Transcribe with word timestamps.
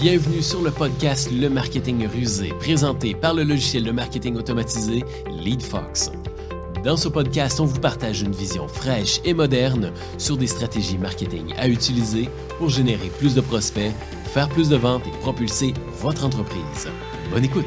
Bienvenue 0.00 0.42
sur 0.42 0.62
le 0.62 0.70
podcast 0.70 1.28
Le 1.32 1.50
Marketing 1.50 2.06
Rusé, 2.06 2.50
présenté 2.60 3.16
par 3.16 3.34
le 3.34 3.42
logiciel 3.42 3.82
de 3.82 3.90
marketing 3.90 4.36
automatisé 4.36 5.02
LeadFox. 5.28 6.12
Dans 6.84 6.96
ce 6.96 7.08
podcast, 7.08 7.58
on 7.58 7.64
vous 7.64 7.80
partage 7.80 8.22
une 8.22 8.30
vision 8.30 8.68
fraîche 8.68 9.18
et 9.24 9.34
moderne 9.34 9.92
sur 10.16 10.36
des 10.36 10.46
stratégies 10.46 10.98
marketing 10.98 11.52
à 11.56 11.66
utiliser 11.66 12.28
pour 12.58 12.68
générer 12.68 13.08
plus 13.18 13.34
de 13.34 13.40
prospects, 13.40 13.92
faire 14.26 14.48
plus 14.50 14.68
de 14.68 14.76
ventes 14.76 15.04
et 15.08 15.18
propulser 15.18 15.74
votre 15.94 16.24
entreprise. 16.24 16.86
Bonne 17.32 17.44
écoute! 17.44 17.66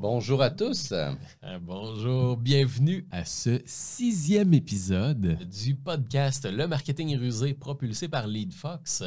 Bonjour 0.00 0.40
à 0.40 0.48
tous. 0.48 0.92
Euh, 0.92 1.12
bonjour, 1.60 2.38
bienvenue 2.38 3.06
à 3.10 3.26
ce 3.26 3.60
sixième 3.66 4.54
épisode 4.54 5.36
du 5.46 5.74
podcast 5.74 6.48
Le 6.50 6.66
Marketing 6.66 7.18
Rusé 7.18 7.52
propulsé 7.52 8.08
par 8.08 8.26
LeadFox. 8.26 9.02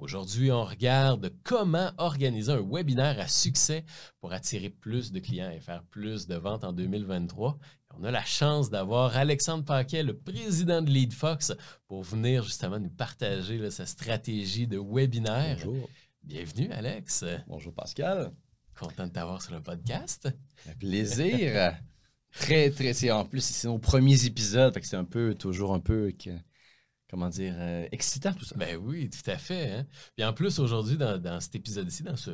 Aujourd'hui, 0.00 0.50
on 0.50 0.64
regarde 0.64 1.30
comment 1.44 1.92
organiser 1.98 2.52
un 2.52 2.62
webinaire 2.66 3.20
à 3.20 3.28
succès 3.28 3.84
pour 4.18 4.32
attirer 4.32 4.70
plus 4.70 5.12
de 5.12 5.20
clients 5.20 5.50
et 5.50 5.60
faire 5.60 5.82
plus 5.84 6.26
de 6.26 6.36
ventes 6.36 6.64
en 6.64 6.72
2023. 6.72 7.58
On 7.98 8.04
a 8.04 8.10
la 8.10 8.24
chance 8.24 8.70
d'avoir 8.70 9.14
Alexandre 9.18 9.62
Paquet, 9.62 10.02
le 10.02 10.16
président 10.16 10.80
de 10.80 10.88
LeadFox, 10.88 11.52
pour 11.86 12.02
venir 12.02 12.44
justement 12.44 12.78
nous 12.78 12.88
partager 12.88 13.70
sa 13.70 13.84
stratégie 13.84 14.66
de 14.66 14.78
webinaire. 14.78 15.58
Bonjour. 15.66 15.90
Bienvenue, 16.22 16.72
Alex. 16.72 17.26
Bonjour, 17.46 17.74
Pascal. 17.74 18.32
Content 18.78 19.06
de 19.06 19.12
t'avoir 19.12 19.42
sur 19.42 19.52
le 19.52 19.60
podcast. 19.60 20.30
Un 20.66 20.74
plaisir. 20.76 21.74
très, 22.32 22.70
très. 22.70 23.10
En 23.10 23.26
plus, 23.26 23.44
c'est 23.44 23.68
nos 23.68 23.76
premiers 23.76 24.24
épisodes, 24.24 24.78
c'est 24.80 24.96
un 24.96 25.04
peu, 25.04 25.34
toujours 25.34 25.74
un 25.74 25.80
peu 25.80 26.10
comment 27.10 27.28
dire, 27.28 27.54
euh, 27.58 27.86
excitant 27.90 28.32
tout 28.32 28.44
ça. 28.44 28.54
Ben 28.56 28.76
oui, 28.76 29.10
tout 29.10 29.28
à 29.28 29.36
fait. 29.36 29.72
Hein. 29.72 29.86
Puis 30.16 30.24
en 30.24 30.32
plus, 30.32 30.58
aujourd'hui, 30.60 30.96
dans, 30.96 31.40
cet 31.40 31.56
épisode-ci, 31.56 32.04
dans 32.04 32.16
ce, 32.16 32.30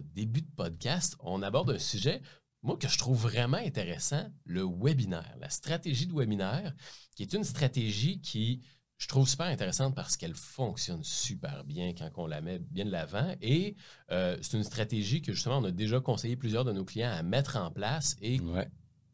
début 0.00 0.42
de 0.42 0.50
podcast, 0.56 1.16
on 1.20 1.42
aborde 1.42 1.70
un 1.70 1.78
sujet, 1.78 2.20
moi, 2.62 2.76
que 2.76 2.88
je 2.88 2.98
trouve 2.98 3.22
vraiment 3.22 3.58
intéressant, 3.58 4.26
le 4.44 4.64
webinaire, 4.64 5.36
la 5.40 5.48
stratégie 5.48 6.08
de 6.08 6.12
webinaire, 6.12 6.74
qui 7.14 7.22
est 7.22 7.32
une 7.34 7.44
stratégie 7.44 8.20
qui, 8.20 8.62
je 8.98 9.06
trouve 9.06 9.28
super 9.28 9.46
intéressante 9.46 9.94
parce 9.94 10.16
qu'elle 10.16 10.34
fonctionne 10.34 11.04
super 11.04 11.64
bien 11.64 11.92
quand 11.92 12.10
on 12.16 12.26
la 12.26 12.40
met 12.40 12.58
bien 12.58 12.84
de 12.84 12.90
l'avant. 12.90 13.32
Et 13.42 13.76
euh, 14.10 14.36
c'est 14.40 14.56
une 14.56 14.64
stratégie 14.64 15.22
que 15.22 15.32
justement, 15.32 15.58
on 15.58 15.64
a 15.64 15.70
déjà 15.70 16.00
conseillé 16.00 16.34
plusieurs 16.34 16.64
de 16.64 16.72
nos 16.72 16.84
clients 16.84 17.12
à 17.12 17.22
mettre 17.22 17.56
en 17.56 17.70
place 17.70 18.16
et 18.20 18.40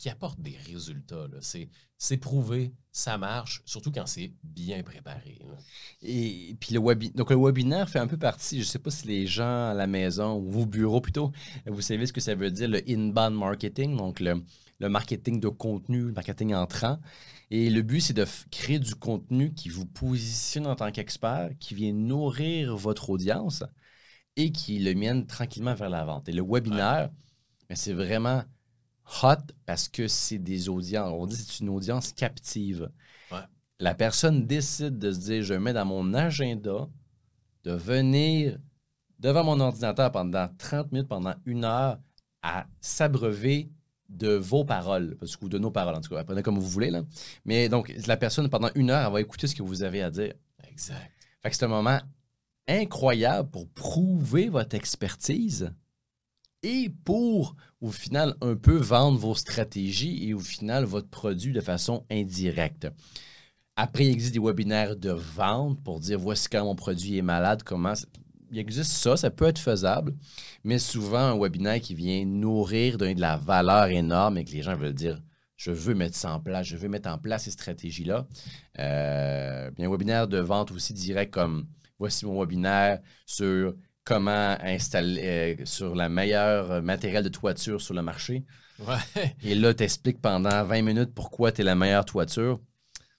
qui 0.03 0.11
apporte 0.11 0.41
des 0.41 0.56
résultats. 0.67 1.28
C'est 1.97 2.17
prouvé, 2.17 2.75
ça 2.91 3.19
marche, 3.19 3.62
surtout 3.64 3.92
quand 3.92 4.06
c'est 4.06 4.33
bien 4.42 4.83
préparé. 4.83 5.39
Et 6.03 6.56
puis 6.58 6.75
le, 6.75 6.81
webi 6.81 7.11
Donc, 7.11 7.31
le 7.31 7.36
webinaire 7.36 7.89
fait 7.89 8.00
un 8.00 8.08
peu 8.08 8.17
partie, 8.17 8.56
je 8.56 8.62
ne 8.62 8.69
sais 8.69 8.80
pas 8.80 8.91
si 8.91 9.06
les 9.06 9.28
gens 9.28 9.69
à 9.69 9.75
la 9.75 9.86
maison 9.86 10.41
ou 10.41 10.62
au 10.62 10.67
bureau 10.67 11.00
plutôt, 11.00 11.30
vous 11.67 11.83
savez 11.83 12.06
ce 12.06 12.12
que 12.12 12.20
ça 12.20 12.34
veut 12.34 12.50
dire, 12.50 12.67
le 12.67 12.83
inbound 12.91 13.36
marketing, 13.36 13.97
donc 13.97 14.19
le, 14.19 14.42
le 14.80 14.89
marketing 14.89 15.39
de 15.39 15.48
contenu, 15.48 16.06
le 16.06 16.12
marketing 16.12 16.53
entrant. 16.53 16.98
Et 17.53 17.70
le 17.70 17.83
but, 17.83 18.00
c'est 18.00 18.12
de 18.12 18.27
créer 18.50 18.80
du 18.80 18.97
contenu 18.97 19.55
qui 19.55 19.69
vous 19.69 19.86
positionne 19.86 20.67
en 20.67 20.75
tant 20.75 20.91
qu'expert, 20.91 21.50
qui 21.61 21.77
vient 21.77 21.92
nourrir 21.92 22.77
votre 22.77 23.08
audience 23.11 23.62
et 24.34 24.50
qui 24.50 24.80
le 24.80 24.97
mène 24.97 25.27
tranquillement 25.27 25.75
vers 25.75 25.91
la 25.91 26.05
vente. 26.05 26.28
Et 26.28 26.33
le 26.33 26.42
webinaire, 26.42 27.12
ben, 27.69 27.77
c'est 27.77 27.92
vraiment 27.92 28.42
hot 29.22 29.53
parce 29.67 29.89
que 29.89 30.08
c'est 30.08 30.39
des 30.39 30.69
audiences. 30.69 31.12
On 31.12 31.27
dit 31.27 31.36
que 31.36 31.42
c'est 31.42 31.61
une 31.61 31.70
audience 31.70 32.12
captive. 32.12 32.91
La 33.78 33.95
personne 33.95 34.47
décide 34.47 34.98
de 34.98 35.11
se 35.11 35.19
dire 35.19 35.42
je 35.42 35.55
mets 35.55 35.72
dans 35.72 35.84
mon 35.84 36.14
agenda 36.14 36.89
de 37.64 37.73
venir 37.73 38.58
devant 39.19 39.45
mon 39.45 39.58
ordinateur 39.61 40.12
pendant 40.12 40.48
30 40.58 40.92
minutes, 40.92 41.08
pendant 41.08 41.34
une 41.47 41.64
heure, 41.64 41.98
à 42.42 42.67
s'abreuver 42.80 43.70
de 44.08 44.35
vos 44.35 44.64
paroles, 44.64 45.17
parce 45.18 45.36
que, 45.36 45.45
ou 45.45 45.48
de 45.48 45.58
nos 45.58 45.70
paroles, 45.70 45.95
en 45.95 46.01
tout 46.01 46.14
cas. 46.14 46.23
Prenez 46.24 46.42
comme 46.42 46.58
vous 46.58 46.68
voulez. 46.68 46.91
Là. 46.91 47.02
Mais 47.45 47.68
donc, 47.68 47.92
la 48.07 48.17
personne, 48.17 48.48
pendant 48.48 48.70
une 48.74 48.91
heure, 48.91 49.07
elle 49.07 49.12
va 49.12 49.20
écouter 49.20 49.46
ce 49.46 49.55
que 49.55 49.62
vous 49.62 49.83
avez 49.83 50.02
à 50.02 50.11
dire. 50.11 50.35
Exact. 50.68 51.11
Fait 51.41 51.51
que 51.51 51.57
c'est 51.57 51.64
un 51.64 51.68
moment 51.68 52.01
incroyable 52.68 53.51
pour 53.51 53.68
prouver 53.68 54.48
votre 54.48 54.77
expertise 54.77 55.73
et 56.62 56.90
pour, 57.05 57.56
au 57.80 57.90
final, 57.90 58.34
un 58.40 58.55
peu 58.55 58.77
vendre 58.77 59.18
vos 59.18 59.34
stratégies 59.34 60.28
et 60.28 60.34
au 60.34 60.40
final, 60.40 60.84
votre 60.84 61.08
produit 61.08 61.52
de 61.52 61.61
façon 61.61 62.05
indirecte. 62.11 62.89
Après, 63.77 64.06
il 64.06 64.11
existe 64.11 64.34
des 64.34 64.40
webinaires 64.40 64.96
de 64.96 65.11
vente 65.11 65.83
pour 65.83 65.98
dire 65.98 66.18
voici 66.18 66.48
quand 66.48 66.64
mon 66.64 66.77
produit 66.77 67.18
est 67.18 67.23
malade, 67.23 67.62
comment. 67.62 67.95
Il 68.50 68.58
existe 68.58 68.92
ça, 68.92 69.17
ça 69.17 69.30
peut 69.30 69.46
être 69.46 69.58
faisable, 69.58 70.14
mais 70.62 70.78
souvent 70.78 71.18
un 71.18 71.39
webinaire 71.39 71.80
qui 71.80 71.95
vient 71.95 72.27
nourrir, 72.27 72.98
donner 72.98 73.14
de 73.14 73.20
la 73.20 73.39
valeur 73.39 73.86
énorme 73.86 74.36
et 74.36 74.44
que 74.44 74.52
les 74.52 74.62
gens 74.62 74.77
veulent 74.77 74.92
dire 74.92 75.23
je 75.56 75.70
veux 75.70 75.94
mettre 75.94 76.17
ça 76.17 76.34
en 76.34 76.40
place, 76.40 76.67
je 76.67 76.77
veux 76.77 76.89
mettre 76.89 77.08
en 77.08 77.18
place 77.18 77.44
ces 77.44 77.52
stratégies-là. 77.52 78.27
Euh, 78.80 79.70
un 79.79 79.90
webinaire 79.90 80.27
de 80.27 80.39
vente 80.39 80.73
aussi 80.73 80.92
direct 80.92 81.33
comme 81.33 81.67
voici 82.00 82.27
mon 82.27 82.40
webinaire 82.40 83.00
sur 83.27 83.74
comment 84.05 84.57
installer 84.61 85.57
euh, 85.61 85.64
sur 85.64 85.95
la 85.95 86.08
meilleure 86.08 86.83
matériel 86.83 87.23
de 87.23 87.29
toiture 87.29 87.80
sur 87.80 87.95
le 87.95 88.02
marché. 88.02 88.45
Et 89.45 89.55
là, 89.55 89.74
tu 89.74 89.85
expliques 89.85 90.20
pendant 90.20 90.64
20 90.64 90.83
minutes 90.83 91.14
pourquoi 91.14 91.52
tu 91.52 91.61
es 91.61 91.64
la 91.64 91.74
meilleure 91.74 92.05
toiture. 92.05 92.61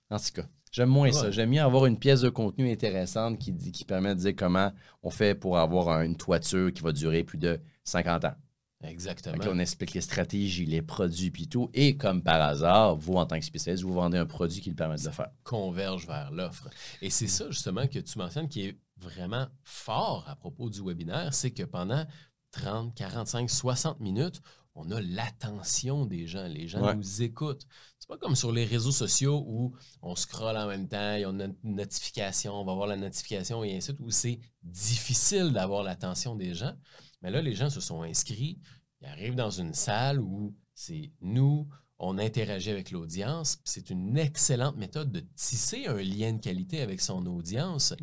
En 0.09 0.17
tout 0.17 0.33
cas, 0.33 0.47
j'aime 0.71 0.89
moins 0.89 1.11
ça. 1.11 1.31
J'aime 1.31 1.49
mieux 1.49 1.61
avoir 1.61 1.85
une 1.85 1.97
pièce 1.97 2.21
de 2.21 2.29
contenu 2.29 2.71
intéressante 2.71 3.39
qui, 3.39 3.55
qui 3.55 3.85
permet 3.85 4.15
de 4.15 4.19
dire 4.19 4.33
comment 4.35 4.71
on 5.01 5.09
fait 5.09 5.35
pour 5.35 5.57
avoir 5.57 6.01
une 6.01 6.17
toiture 6.17 6.71
qui 6.73 6.81
va 6.81 6.91
durer 6.91 7.23
plus 7.23 7.37
de 7.37 7.59
50 7.85 8.25
ans. 8.25 8.35
Exactement. 8.83 9.37
on 9.47 9.59
explique 9.59 9.93
les 9.93 10.01
stratégies, 10.01 10.65
les 10.65 10.81
produits, 10.81 11.31
puis 11.31 11.47
tout. 11.47 11.69
Et 11.73 11.95
comme 11.95 12.21
par 12.21 12.41
hasard, 12.41 12.95
vous, 12.95 13.13
en 13.13 13.25
tant 13.25 13.39
que 13.39 13.45
spécialiste, 13.45 13.83
vous 13.83 13.93
vendez 13.93 14.17
un 14.17 14.25
produit 14.25 14.61
qui 14.61 14.69
le 14.69 14.75
permet 14.75 14.97
de 14.97 15.05
le 15.05 15.11
faire. 15.11 15.29
Converge 15.43 16.05
vers 16.05 16.31
l'offre. 16.31 16.69
Et 17.01 17.09
c'est 17.09 17.27
ça, 17.27 17.49
justement, 17.49 17.87
que 17.87 17.99
tu 17.99 18.17
mentionnes 18.17 18.49
qui 18.49 18.67
est 18.67 18.77
vraiment 19.03 19.47
fort 19.63 20.25
à 20.27 20.35
propos 20.35 20.69
du 20.69 20.81
webinaire, 20.81 21.33
c'est 21.33 21.51
que 21.51 21.63
pendant 21.63 22.05
30, 22.51 22.95
45, 22.95 23.49
60 23.49 23.99
minutes, 23.99 24.41
on 24.75 24.89
a 24.91 24.99
l'attention 25.01 26.05
des 26.05 26.25
gens. 26.25 26.47
Les 26.47 26.67
gens 26.67 26.95
nous 26.95 27.21
écoutent. 27.21 27.65
C'est 27.99 28.07
pas 28.07 28.17
comme 28.17 28.35
sur 28.35 28.51
les 28.51 28.65
réseaux 28.65 28.91
sociaux 28.91 29.43
où 29.47 29.75
on 30.01 30.15
scrolle 30.15 30.57
en 30.57 30.67
même 30.67 30.87
temps, 30.87 31.15
il 31.15 31.21
y 31.21 31.25
a 31.25 31.29
une 31.29 31.55
notification, 31.63 32.53
on 32.59 32.65
va 32.65 32.73
voir 32.73 32.87
la 32.87 32.97
notification 32.97 33.63
et 33.63 33.75
ainsi 33.75 33.91
de 33.91 33.97
suite, 33.97 33.99
où 33.99 34.09
c'est 34.09 34.39
difficile 34.63 35.51
d'avoir 35.53 35.83
l'attention 35.83 36.35
des 36.35 36.53
gens. 36.53 36.73
Mais 37.21 37.29
là, 37.31 37.41
les 37.41 37.53
gens 37.53 37.69
se 37.69 37.81
sont 37.81 38.01
inscrits, 38.01 38.59
ils 39.01 39.07
arrivent 39.07 39.35
dans 39.35 39.51
une 39.51 39.73
salle 39.73 40.19
où 40.19 40.55
c'est 40.73 41.11
nous, 41.21 41.67
on 42.03 42.17
interagit 42.17 42.69
avec 42.69 42.91
l'audience. 42.91 43.59
C'est 43.63 43.89
une 43.89 44.17
excellente 44.17 44.75
méthode 44.77 45.11
de 45.11 45.21
tisser 45.35 45.85
un 45.87 46.01
lien 46.01 46.33
de 46.33 46.41
qualité 46.41 46.81
avec 46.81 47.01
son 47.01 47.25
audience. 47.25 47.93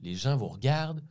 Les 0.00 0.14
gens 0.14 0.36
vous 0.36 0.48
regardent, 0.48 1.02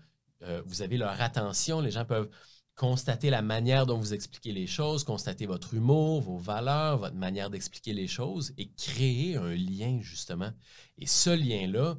euh, 0.44 0.62
vous 0.66 0.82
avez 0.82 0.98
leur 0.98 1.20
attention, 1.22 1.80
les 1.80 1.92
gens 1.92 2.06
peuvent 2.06 2.30
constater 2.76 3.30
la 3.30 3.42
manière 3.42 3.86
dont 3.86 3.98
vous 3.98 4.14
expliquez 4.14 4.52
les 4.52 4.68
choses, 4.68 5.04
constater 5.04 5.46
votre 5.46 5.74
humour, 5.74 6.22
vos 6.22 6.38
valeurs, 6.38 6.98
votre 6.98 7.16
manière 7.16 7.50
d'expliquer 7.50 7.94
les 7.94 8.08
choses 8.08 8.54
et 8.58 8.72
créer 8.72 9.36
un 9.38 9.54
lien 9.54 10.00
justement. 10.02 10.52
Et 10.98 11.06
ce 11.06 11.30
lien-là, 11.30 11.98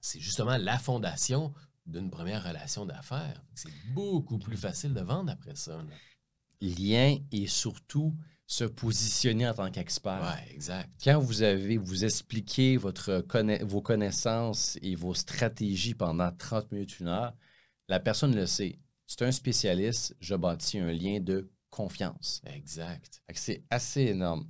c'est 0.00 0.18
justement 0.18 0.56
la 0.56 0.78
fondation 0.78 1.52
d'une 1.86 2.10
première 2.10 2.44
relation 2.44 2.86
d'affaires. 2.86 3.42
C'est 3.54 3.72
beaucoup 3.92 4.38
plus 4.38 4.56
facile 4.56 4.94
de 4.94 5.00
vendre 5.00 5.30
après 5.30 5.54
ça. 5.54 5.84
Lien 6.60 7.18
et 7.32 7.46
surtout 7.46 8.16
se 8.52 8.64
positionner 8.64 9.48
en 9.48 9.54
tant 9.54 9.70
qu'expert. 9.70 10.20
Oui, 10.22 10.54
exact. 10.54 10.90
Quand 11.02 11.18
vous 11.18 11.40
avez, 11.40 11.78
vous 11.78 12.04
expliquez 12.04 12.76
votre 12.76 13.24
vos 13.64 13.80
connaissances 13.80 14.78
et 14.82 14.94
vos 14.94 15.14
stratégies 15.14 15.94
pendant 15.94 16.30
30 16.30 16.70
minutes, 16.70 17.00
une 17.00 17.08
heure, 17.08 17.34
la 17.88 17.98
personne 17.98 18.36
le 18.36 18.44
sait. 18.44 18.78
C'est 19.06 19.22
un 19.22 19.32
spécialiste, 19.32 20.14
je 20.20 20.34
bâtis 20.34 20.78
un 20.78 20.92
lien 20.92 21.18
de 21.18 21.50
confiance. 21.70 22.42
Exact. 22.44 23.22
C'est 23.32 23.64
assez 23.70 24.02
énorme. 24.02 24.46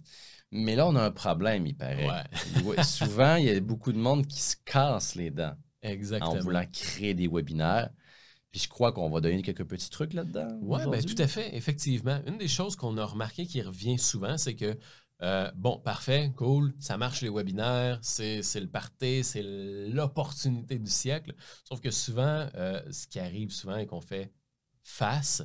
Mais 0.50 0.74
là, 0.74 0.88
on 0.88 0.96
a 0.96 1.04
un 1.04 1.12
problème, 1.12 1.68
il 1.68 1.76
paraît. 1.76 2.24
Souvent, 2.82 3.36
il 3.36 3.44
y 3.44 3.50
a 3.50 3.60
beaucoup 3.60 3.92
de 3.92 3.98
monde 3.98 4.26
qui 4.26 4.40
se 4.42 4.56
casse 4.64 5.14
les 5.14 5.30
dents. 5.30 5.54
Exactement. 5.80 6.32
En 6.32 6.40
voulant 6.40 6.66
créer 6.72 7.14
des 7.14 7.28
webinaires. 7.28 7.90
Puis 8.52 8.60
je 8.60 8.68
crois 8.68 8.92
qu'on 8.92 9.08
va 9.08 9.20
donner 9.22 9.40
quelques 9.40 9.64
petits 9.64 9.88
trucs 9.88 10.12
là-dedans. 10.12 10.46
Oui, 10.60 10.78
ben, 10.90 11.02
tout 11.02 11.20
à 11.20 11.26
fait, 11.26 11.56
effectivement. 11.56 12.20
Une 12.26 12.36
des 12.36 12.48
choses 12.48 12.76
qu'on 12.76 12.98
a 12.98 13.04
remarqué 13.04 13.46
qui 13.46 13.62
revient 13.62 13.98
souvent, 13.98 14.36
c'est 14.36 14.54
que, 14.54 14.78
euh, 15.22 15.50
bon, 15.56 15.78
parfait, 15.78 16.30
cool, 16.36 16.74
ça 16.78 16.98
marche 16.98 17.22
les 17.22 17.30
webinaires, 17.30 17.98
c'est 18.02 18.42
le 18.60 18.68
party, 18.68 19.24
c'est 19.24 19.42
l'opportunité 19.42 20.78
du 20.78 20.90
siècle. 20.90 21.34
Sauf 21.64 21.80
que 21.80 21.90
souvent, 21.90 22.46
euh, 22.54 22.82
ce 22.90 23.06
qui 23.06 23.18
arrive 23.18 23.50
souvent 23.50 23.78
et 23.78 23.86
qu'on 23.86 24.02
fait 24.02 24.30
face, 24.82 25.42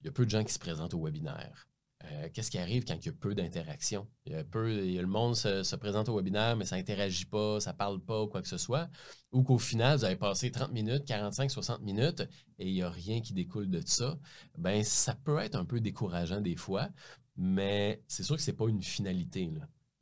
il 0.00 0.06
y 0.06 0.08
a 0.08 0.12
peu 0.12 0.24
de 0.24 0.30
gens 0.30 0.44
qui 0.44 0.52
se 0.52 0.58
présentent 0.60 0.94
au 0.94 1.04
webinaire. 1.04 1.69
Euh, 2.04 2.28
qu'est-ce 2.32 2.50
qui 2.50 2.58
arrive 2.58 2.84
quand 2.84 2.94
il 2.94 3.06
y 3.06 3.08
a 3.08 3.12
peu 3.12 3.34
d'interaction? 3.34 4.08
Il 4.24 4.32
y 4.32 4.34
a 4.34 4.44
peu, 4.44 4.68
le 4.68 5.06
monde 5.06 5.36
se, 5.36 5.62
se 5.62 5.76
présente 5.76 6.08
au 6.08 6.16
webinaire, 6.16 6.56
mais 6.56 6.64
ça 6.64 6.76
n'interagit 6.76 7.26
pas, 7.26 7.60
ça 7.60 7.72
ne 7.72 7.76
parle 7.76 8.00
pas 8.00 8.22
ou 8.22 8.26
quoi 8.26 8.40
que 8.40 8.48
ce 8.48 8.56
soit. 8.56 8.88
Ou 9.32 9.42
qu'au 9.42 9.58
final, 9.58 9.98
vous 9.98 10.04
avez 10.04 10.16
passé 10.16 10.50
30 10.50 10.72
minutes, 10.72 11.04
45, 11.04 11.50
60 11.50 11.82
minutes 11.82 12.22
et 12.58 12.68
il 12.68 12.72
n'y 12.72 12.82
a 12.82 12.90
rien 12.90 13.20
qui 13.20 13.34
découle 13.34 13.68
de 13.68 13.82
ça. 13.84 14.18
Ben, 14.56 14.82
ça 14.82 15.14
peut 15.14 15.38
être 15.38 15.56
un 15.56 15.64
peu 15.64 15.80
décourageant 15.80 16.40
des 16.40 16.56
fois, 16.56 16.88
mais 17.36 18.02
c'est 18.08 18.22
sûr 18.22 18.36
que 18.36 18.42
ce 18.42 18.50
n'est 18.50 18.56
pas 18.56 18.68
une 18.68 18.82
finalité. 18.82 19.50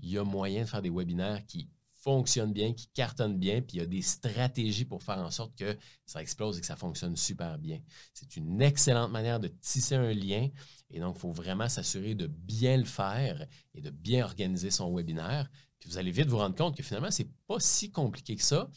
Il 0.00 0.10
y 0.10 0.18
a 0.18 0.24
moyen 0.24 0.62
de 0.62 0.68
faire 0.68 0.82
des 0.82 0.90
webinaires 0.90 1.44
qui 1.46 1.68
fonctionnent 2.02 2.52
bien, 2.52 2.72
qui 2.72 2.88
cartonnent 2.88 3.38
bien, 3.38 3.60
puis 3.60 3.76
il 3.76 3.80
y 3.80 3.82
a 3.82 3.86
des 3.86 4.02
stratégies 4.02 4.84
pour 4.84 5.02
faire 5.02 5.18
en 5.18 5.30
sorte 5.30 5.56
que 5.56 5.76
ça 6.06 6.22
explose 6.22 6.58
et 6.58 6.60
que 6.60 6.66
ça 6.66 6.76
fonctionne 6.76 7.16
super 7.16 7.58
bien. 7.58 7.80
C'est 8.14 8.36
une 8.36 8.62
excellente 8.62 9.10
manière 9.10 9.40
de 9.40 9.48
tisser 9.48 9.96
un 9.96 10.12
lien 10.12 10.48
et 10.90 11.00
donc, 11.00 11.16
il 11.16 11.20
faut 11.20 11.32
vraiment 11.32 11.68
s'assurer 11.68 12.14
de 12.14 12.26
bien 12.26 12.76
le 12.76 12.84
faire 12.84 13.46
et 13.74 13.80
de 13.80 13.90
bien 13.90 14.24
organiser 14.24 14.70
son 14.70 14.94
webinaire. 14.94 15.50
Puis 15.78 15.90
vous 15.90 15.98
allez 15.98 16.10
vite 16.10 16.26
vous 16.26 16.38
rendre 16.38 16.56
compte 16.56 16.76
que 16.76 16.82
finalement, 16.82 17.10
ce 17.10 17.22
n'est 17.22 17.28
pas 17.46 17.60
si 17.60 17.92
compliqué 17.92 18.34
que 18.34 18.42
ça. 18.42 18.68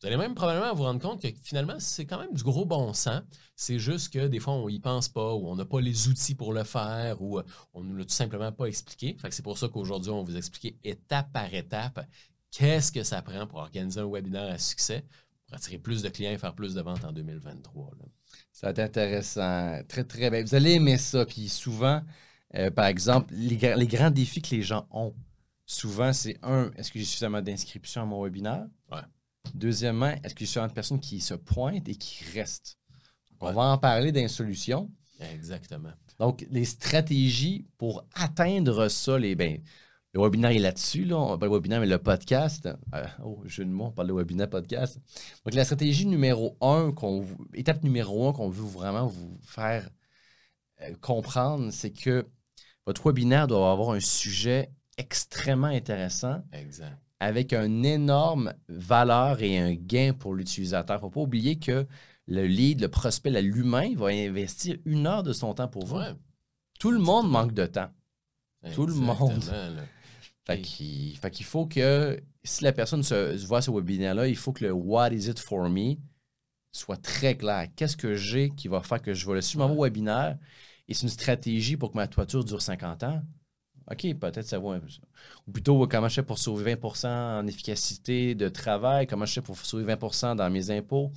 Vous 0.00 0.06
allez 0.06 0.16
même 0.16 0.34
probablement 0.34 0.74
vous 0.74 0.84
rendre 0.84 1.00
compte 1.00 1.20
que 1.20 1.28
finalement, 1.42 1.78
c'est 1.78 2.06
quand 2.06 2.18
même 2.18 2.32
du 2.32 2.42
gros 2.42 2.64
bon 2.64 2.92
sens. 2.94 3.22
C'est 3.54 3.78
juste 3.78 4.12
que 4.12 4.26
des 4.26 4.40
fois, 4.40 4.54
on 4.54 4.68
n'y 4.68 4.80
pense 4.80 5.08
pas 5.08 5.34
ou 5.34 5.48
on 5.48 5.56
n'a 5.56 5.64
pas 5.64 5.80
les 5.80 6.08
outils 6.08 6.34
pour 6.34 6.52
le 6.52 6.64
faire 6.64 7.20
ou 7.20 7.38
euh, 7.38 7.44
on 7.74 7.84
ne 7.84 7.96
l'a 7.96 8.04
tout 8.04 8.14
simplement 8.14 8.50
pas 8.50 8.66
expliqué. 8.66 9.16
c'est 9.30 9.42
pour 9.42 9.58
ça 9.58 9.68
qu'aujourd'hui, 9.68 10.10
on 10.10 10.24
va 10.24 10.30
vous 10.30 10.36
expliquer 10.36 10.78
étape 10.82 11.32
par 11.32 11.52
étape 11.52 12.04
qu'est-ce 12.50 12.92
que 12.92 13.02
ça 13.02 13.22
prend 13.22 13.46
pour 13.46 13.58
organiser 13.60 14.00
un 14.00 14.10
webinaire 14.10 14.52
à 14.52 14.58
succès, 14.58 15.04
pour 15.46 15.56
attirer 15.56 15.78
plus 15.78 16.02
de 16.02 16.08
clients 16.08 16.32
et 16.32 16.38
faire 16.38 16.54
plus 16.54 16.74
de 16.74 16.80
ventes 16.80 17.04
en 17.04 17.12
2023. 17.12 17.90
Ça 18.52 18.66
va 18.66 18.70
être 18.70 18.78
intéressant. 18.80 19.80
Très, 19.88 20.04
très 20.04 20.30
bien. 20.30 20.42
Vous 20.42 20.54
allez 20.54 20.72
aimer 20.72 20.98
ça. 20.98 21.24
Puis 21.24 21.48
souvent, 21.48 22.02
euh, 22.54 22.70
par 22.70 22.86
exemple, 22.86 23.32
les, 23.34 23.56
grands 23.56 24.10
défis 24.10 24.42
que 24.42 24.54
les 24.54 24.62
gens 24.62 24.86
ont, 24.90 25.14
souvent, 25.64 26.12
c'est 26.12 26.38
un, 26.42 26.70
est-ce 26.76 26.90
que 26.90 26.98
j'ai 26.98 27.04
suffisamment 27.04 27.42
d'inscriptions 27.42 28.02
à 28.02 28.04
mon 28.04 28.22
webinaire? 28.22 28.66
Ouais. 28.90 29.02
Deuxièmement, 29.54 30.14
est-ce 30.24 30.34
que 30.34 30.40
j'ai 30.40 30.46
suffisamment 30.46 30.68
de 30.68 30.72
personnes 30.72 31.00
qui 31.00 31.20
se 31.20 31.34
pointent 31.34 31.88
et 31.88 31.94
qui 31.94 32.24
restent? 32.34 32.78
On 33.40 33.52
va 33.52 33.62
en 33.62 33.78
parler 33.78 34.10
d'une 34.10 34.28
solution. 34.28 34.90
Exactement. 35.20 35.92
Donc, 36.18 36.44
les 36.50 36.64
stratégies 36.64 37.66
pour 37.76 38.04
atteindre 38.14 38.88
ça, 38.88 39.18
les, 39.18 39.34
ben, 39.34 39.60
le 40.18 40.24
webinaire 40.24 40.50
est 40.50 40.58
là-dessus, 40.58 41.04
là. 41.04 41.16
On 41.16 41.38
pas 41.38 41.46
le 41.46 41.52
webinaire, 41.52 41.80
mais 41.80 41.86
le 41.86 41.98
podcast. 41.98 42.68
Euh, 42.94 43.04
oh, 43.24 43.40
jeu 43.46 43.64
de 43.64 43.70
mots, 43.70 43.86
on 43.86 43.90
parle 43.92 44.08
de 44.08 44.12
webinaire 44.12 44.50
podcast. 44.50 44.98
Donc, 45.44 45.54
la 45.54 45.64
stratégie 45.64 46.06
numéro 46.06 46.56
un, 46.60 46.92
qu'on, 46.92 47.24
étape 47.54 47.84
numéro 47.84 48.28
un 48.28 48.32
qu'on 48.32 48.48
veut 48.48 48.66
vraiment 48.66 49.06
vous 49.06 49.38
faire 49.42 49.88
euh, 50.82 50.92
comprendre, 51.00 51.70
c'est 51.72 51.92
que 51.92 52.26
votre 52.84 53.06
webinaire 53.06 53.46
doit 53.46 53.70
avoir 53.70 53.90
un 53.90 54.00
sujet 54.00 54.72
extrêmement 54.96 55.68
intéressant. 55.68 56.42
Exact. 56.52 56.98
Avec 57.20 57.52
une 57.52 57.84
énorme 57.84 58.54
valeur 58.68 59.42
et 59.42 59.58
un 59.58 59.74
gain 59.74 60.12
pour 60.18 60.34
l'utilisateur. 60.34 60.96
Il 60.96 60.98
ne 60.98 61.02
faut 61.02 61.10
pas 61.10 61.20
oublier 61.20 61.58
que 61.58 61.86
le 62.26 62.46
lead, 62.46 62.80
le 62.80 62.88
prospect, 62.88 63.30
l'humain 63.42 63.94
va 63.96 64.06
investir 64.06 64.76
une 64.84 65.06
heure 65.06 65.22
de 65.22 65.32
son 65.32 65.54
temps 65.54 65.68
pour 65.68 65.86
vous. 65.86 66.00
Tout 66.78 66.90
le 66.90 66.98
monde 66.98 67.30
manque 67.30 67.54
de 67.54 67.66
temps. 67.66 67.90
Tout 68.74 68.86
le 68.86 68.94
monde. 68.94 69.42
Fait 70.48 71.30
qu'il 71.30 71.44
faut 71.44 71.66
que 71.66 72.20
si 72.42 72.64
la 72.64 72.72
personne 72.72 73.02
se, 73.02 73.36
voit 73.46 73.60
ce 73.60 73.70
webinaire-là, 73.70 74.28
il 74.28 74.36
faut 74.36 74.52
que 74.52 74.64
le 74.64 74.72
What 74.72 75.12
is 75.12 75.28
it 75.28 75.38
for 75.38 75.68
me 75.68 75.96
soit 76.72 76.96
très 76.96 77.36
clair. 77.36 77.66
Qu'est-ce 77.76 77.96
que 77.96 78.14
j'ai 78.14 78.50
qui 78.50 78.68
va 78.68 78.82
faire 78.82 79.02
que 79.02 79.12
je 79.14 79.26
vais 79.26 79.34
le 79.34 79.40
suivre? 79.40 79.68
Mon 79.68 79.82
webinaire 79.82 80.38
et 80.86 80.94
c'est 80.94 81.02
une 81.02 81.08
stratégie 81.08 81.76
pour 81.76 81.90
que 81.92 81.96
ma 81.96 82.06
toiture 82.06 82.44
dure 82.44 82.62
50 82.62 83.02
ans? 83.02 83.22
OK, 83.90 84.14
peut-être 84.14 84.46
ça 84.46 84.58
va 84.58 84.72
un 84.72 84.80
peu. 84.80 84.88
Ou 85.46 85.52
plutôt, 85.52 85.86
comment 85.86 86.08
je 86.08 86.16
fais 86.16 86.22
pour 86.22 86.38
sauver 86.38 86.74
20% 86.74 87.06
en 87.40 87.46
efficacité 87.46 88.34
de 88.34 88.48
travail? 88.48 89.06
Comment 89.06 89.24
je 89.24 89.34
fais 89.34 89.42
pour 89.42 89.58
sauver 89.58 89.84
20% 89.84 90.36
dans 90.36 90.50
mes 90.50 90.70
impôts? 90.70 91.10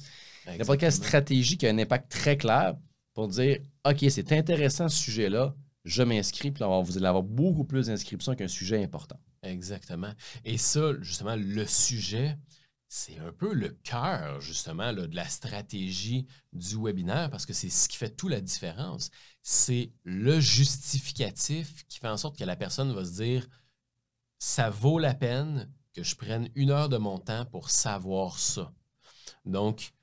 N'importe 0.47 0.79
quelle 0.79 0.91
stratégie 0.91 1.57
qui 1.57 1.67
a 1.67 1.69
un 1.69 1.77
impact 1.77 2.09
très 2.09 2.37
clair 2.37 2.75
pour 3.13 3.27
dire 3.27 3.59
OK, 3.85 4.05
c'est 4.09 4.31
intéressant 4.31 4.89
ce 4.89 4.97
sujet-là, 4.97 5.53
je 5.83 6.03
m'inscris, 6.03 6.51
puis 6.51 6.63
vous 6.63 6.97
allez 6.97 7.05
avoir 7.07 7.23
beaucoup 7.23 7.65
plus 7.65 7.87
d'inscriptions 7.87 8.35
qu'un 8.35 8.47
sujet 8.47 8.83
important. 8.83 9.19
Exactement. 9.43 10.13
Et 10.45 10.57
ça, 10.57 10.93
justement, 11.01 11.35
le 11.35 11.65
sujet, 11.65 12.37
c'est 12.87 13.17
un 13.19 13.31
peu 13.31 13.53
le 13.53 13.69
cœur, 13.69 14.41
justement, 14.41 14.93
de 14.93 15.15
la 15.15 15.27
stratégie 15.27 16.27
du 16.53 16.75
webinaire, 16.75 17.29
parce 17.29 17.45
que 17.45 17.53
c'est 17.53 17.69
ce 17.69 17.87
qui 17.87 17.97
fait 17.97 18.09
toute 18.09 18.31
la 18.31 18.41
différence. 18.41 19.09
C'est 19.41 19.91
le 20.03 20.39
justificatif 20.39 21.85
qui 21.87 21.99
fait 21.99 22.09
en 22.09 22.17
sorte 22.17 22.37
que 22.37 22.43
la 22.43 22.55
personne 22.55 22.93
va 22.93 23.05
se 23.05 23.13
dire, 23.13 23.47
ça 24.39 24.69
vaut 24.69 24.99
la 24.99 25.13
peine 25.13 25.71
que 25.93 26.03
je 26.03 26.15
prenne 26.15 26.49
une 26.55 26.69
heure 26.69 26.89
de 26.89 26.97
mon 26.97 27.17
temps 27.17 27.45
pour 27.45 27.69
savoir 27.69 28.39
ça. 28.39 28.73
Donc, 29.45 29.93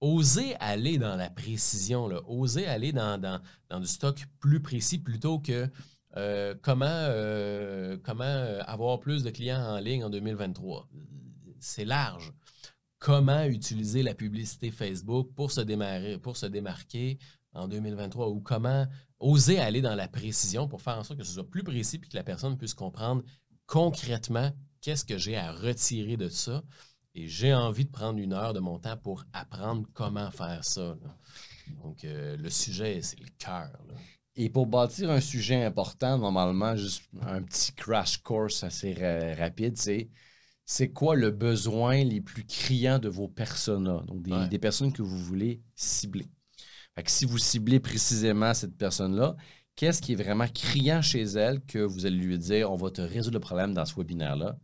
oser 0.00 0.54
aller 0.60 0.98
dans 0.98 1.16
la 1.16 1.30
précision, 1.30 2.04
oser 2.26 2.66
aller 2.66 2.92
dans, 2.92 3.20
dans, 3.20 3.80
du 3.80 3.86
stock 3.86 4.26
plus 4.38 4.60
précis 4.60 4.98
plutôt 4.98 5.38
que 5.38 5.70
euh, 6.16 6.54
comment, 6.62 6.86
euh, 6.88 7.96
comment 8.02 8.24
euh, 8.24 8.60
avoir 8.66 9.00
plus 9.00 9.24
de 9.24 9.30
clients 9.30 9.60
en 9.60 9.78
ligne 9.78 10.04
en 10.04 10.10
2023. 10.10 10.88
C'est 11.58 11.84
large. 11.84 12.32
Comment 12.98 13.44
utiliser 13.44 14.02
la 14.02 14.14
publicité 14.14 14.70
Facebook 14.70 15.30
pour 15.34 15.50
se, 15.50 15.60
démarrer, 15.60 16.18
pour 16.18 16.36
se 16.36 16.46
démarquer 16.46 17.18
en 17.52 17.68
2023 17.68 18.28
ou 18.28 18.40
comment 18.40 18.86
oser 19.18 19.58
aller 19.58 19.80
dans 19.80 19.94
la 19.94 20.08
précision 20.08 20.68
pour 20.68 20.82
faire 20.82 20.98
en 20.98 21.04
sorte 21.04 21.18
que 21.18 21.24
ce 21.24 21.32
soit 21.32 21.50
plus 21.50 21.64
précis 21.64 21.96
et 21.96 22.06
que 22.06 22.16
la 22.16 22.24
personne 22.24 22.56
puisse 22.56 22.74
comprendre 22.74 23.22
concrètement 23.66 24.52
qu'est-ce 24.80 25.04
que 25.04 25.18
j'ai 25.18 25.36
à 25.36 25.52
retirer 25.52 26.16
de 26.16 26.28
ça 26.28 26.62
et 27.14 27.28
j'ai 27.28 27.54
envie 27.54 27.84
de 27.84 27.90
prendre 27.90 28.18
une 28.18 28.32
heure 28.32 28.54
de 28.54 28.60
mon 28.60 28.78
temps 28.78 28.96
pour 28.96 29.24
apprendre 29.32 29.86
comment 29.92 30.30
faire 30.30 30.64
ça. 30.64 30.96
Donc, 31.82 32.04
euh, 32.04 32.36
le 32.36 32.50
sujet, 32.50 33.00
c'est 33.02 33.20
le 33.20 33.28
cœur. 33.38 33.70
Et 34.36 34.50
pour 34.50 34.66
bâtir 34.66 35.10
un 35.10 35.20
sujet 35.20 35.62
important, 35.62 36.18
normalement, 36.18 36.76
juste 36.76 37.04
un 37.22 37.42
petit 37.42 37.72
crash 37.72 38.18
course 38.18 38.64
assez 38.64 38.94
rapide, 39.38 39.76
c'est 39.76 40.10
c'est 40.66 40.88
quoi 40.88 41.14
le 41.14 41.30
besoin 41.30 42.02
les 42.04 42.20
plus 42.20 42.44
criants 42.44 42.98
de 42.98 43.08
vos 43.08 43.28
personas, 43.28 44.02
donc 44.06 44.22
des, 44.48 44.58
personnes 44.58 44.92
que 44.92 45.02
vous 45.02 45.18
voulez 45.18 45.62
cibler. 45.74 46.26
Fait 46.94 47.08
si 47.08 47.26
vous 47.26 47.38
ciblez 47.38 47.80
précisément 47.80 48.54
cette 48.54 48.76
personne-là, 48.76 49.36
qu'est-ce 49.76 50.00
qui 50.00 50.12
est 50.12 50.16
vraiment 50.16 50.48
criant 50.48 51.02
chez 51.02 51.22
elle 51.22 51.60
que 51.66 51.80
vous 51.80 52.06
allez 52.06 52.16
lui 52.16 52.38
dire 52.38 52.72
on 52.72 52.76
va 52.76 52.90
te 52.90 53.02
résoudre 53.02 53.34
le 53.34 53.40
problème 53.40 53.74
dans 53.74 53.84
ce 53.84 53.94
webinaire-là? 53.94 54.56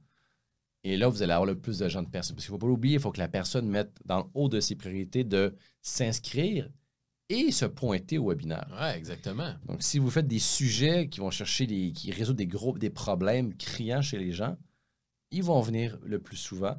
Et 0.83 0.97
là, 0.97 1.09
vous 1.09 1.23
allez 1.23 1.33
avoir 1.33 1.47
le 1.47 1.59
plus 1.59 1.79
de 1.79 1.89
gens 1.89 2.03
de 2.03 2.09
personnes. 2.09 2.37
Parce 2.37 2.47
qu'il 2.47 2.55
ne 2.55 2.59
faut 2.59 2.67
pas 2.67 2.69
l'oublier, 2.69 2.95
il 2.95 3.01
faut 3.01 3.13
que 3.13 3.19
la 3.19 3.29
personne 3.29 3.69
mette 3.69 3.99
dans 4.05 4.19
le 4.19 4.25
haut 4.35 4.49
de 4.49 4.61
ses 4.61 4.77
priorités 4.77 5.25
de 5.25 5.55
s'inscrire 5.83 6.71
et 7.29 7.53
se 7.53 7.65
pointer 7.65 8.19
au 8.19 8.29
webinaire. 8.29 8.67
Oui, 8.73 8.89
exactement. 8.97 9.55
Donc, 9.67 9.83
si 9.83 9.99
vous 9.99 10.11
faites 10.11 10.27
des 10.27 10.39
sujets 10.39 11.09
qui 11.09 11.21
vont 11.21 11.31
chercher, 11.31 11.67
les, 11.67 11.93
qui 11.93 12.11
résoudent 12.11 12.39
des 12.39 12.47
groupes, 12.47 12.79
des 12.79 12.91
problèmes 12.91 13.55
criants 13.57 14.03
chez 14.03 14.19
les 14.19 14.33
gens, 14.33 14.57
ils 15.31 15.45
vont 15.45 15.61
venir 15.61 15.99
le 16.03 16.19
plus 16.19 16.37
souvent. 16.37 16.77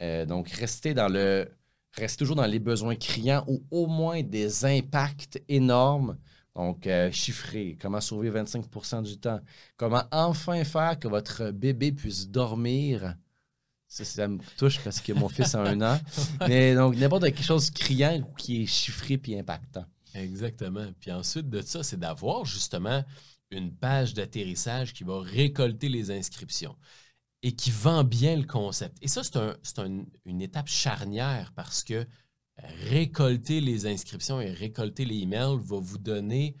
Euh, 0.00 0.24
donc, 0.24 0.48
restez 0.48 0.94
dans 0.94 1.08
le, 1.08 1.48
restez 1.92 2.18
toujours 2.18 2.36
dans 2.36 2.46
les 2.46 2.58
besoins 2.58 2.96
criants 2.96 3.44
ou 3.46 3.64
au 3.70 3.86
moins 3.86 4.22
des 4.22 4.64
impacts 4.64 5.42
énormes. 5.48 6.16
Donc, 6.54 6.86
euh, 6.86 7.10
chiffrer, 7.10 7.76
comment 7.80 8.00
sauver 8.00 8.30
25% 8.30 9.02
du 9.02 9.18
temps, 9.18 9.40
comment 9.76 10.04
enfin 10.10 10.64
faire 10.64 10.98
que 10.98 11.08
votre 11.08 11.50
bébé 11.50 11.92
puisse 11.92 12.28
dormir 12.28 13.14
ça, 13.92 14.28
me 14.28 14.38
touche 14.56 14.80
parce 14.80 15.00
que 15.00 15.12
mon 15.12 15.28
fils 15.28 15.54
a 15.54 15.62
un 15.62 15.80
an. 15.82 16.00
Mais 16.48 16.74
donc, 16.74 16.96
n'importe 16.96 17.24
quelque 17.24 17.42
chose 17.42 17.70
criant 17.70 18.20
ou 18.20 18.34
qui 18.34 18.62
est 18.62 18.66
chiffré 18.66 19.18
puis 19.18 19.38
impactant. 19.38 19.84
Exactement. 20.14 20.86
Puis 21.00 21.12
ensuite 21.12 21.48
de 21.48 21.60
ça, 21.60 21.82
c'est 21.82 21.98
d'avoir 21.98 22.44
justement 22.44 23.04
une 23.50 23.74
page 23.74 24.14
d'atterrissage 24.14 24.94
qui 24.94 25.04
va 25.04 25.20
récolter 25.20 25.88
les 25.88 26.10
inscriptions 26.10 26.74
et 27.42 27.54
qui 27.54 27.70
vend 27.70 28.02
bien 28.02 28.36
le 28.36 28.46
concept. 28.46 28.96
Et 29.02 29.08
ça, 29.08 29.22
c'est 29.24 29.78
une 30.24 30.40
étape 30.40 30.68
charnière 30.68 31.52
parce 31.54 31.84
que 31.84 32.06
récolter 32.88 33.60
les 33.60 33.86
inscriptions 33.86 34.40
et 34.40 34.50
récolter 34.52 35.04
les 35.04 35.20
emails 35.20 35.58
va 35.60 35.78
vous 35.78 35.98
donner 35.98 36.56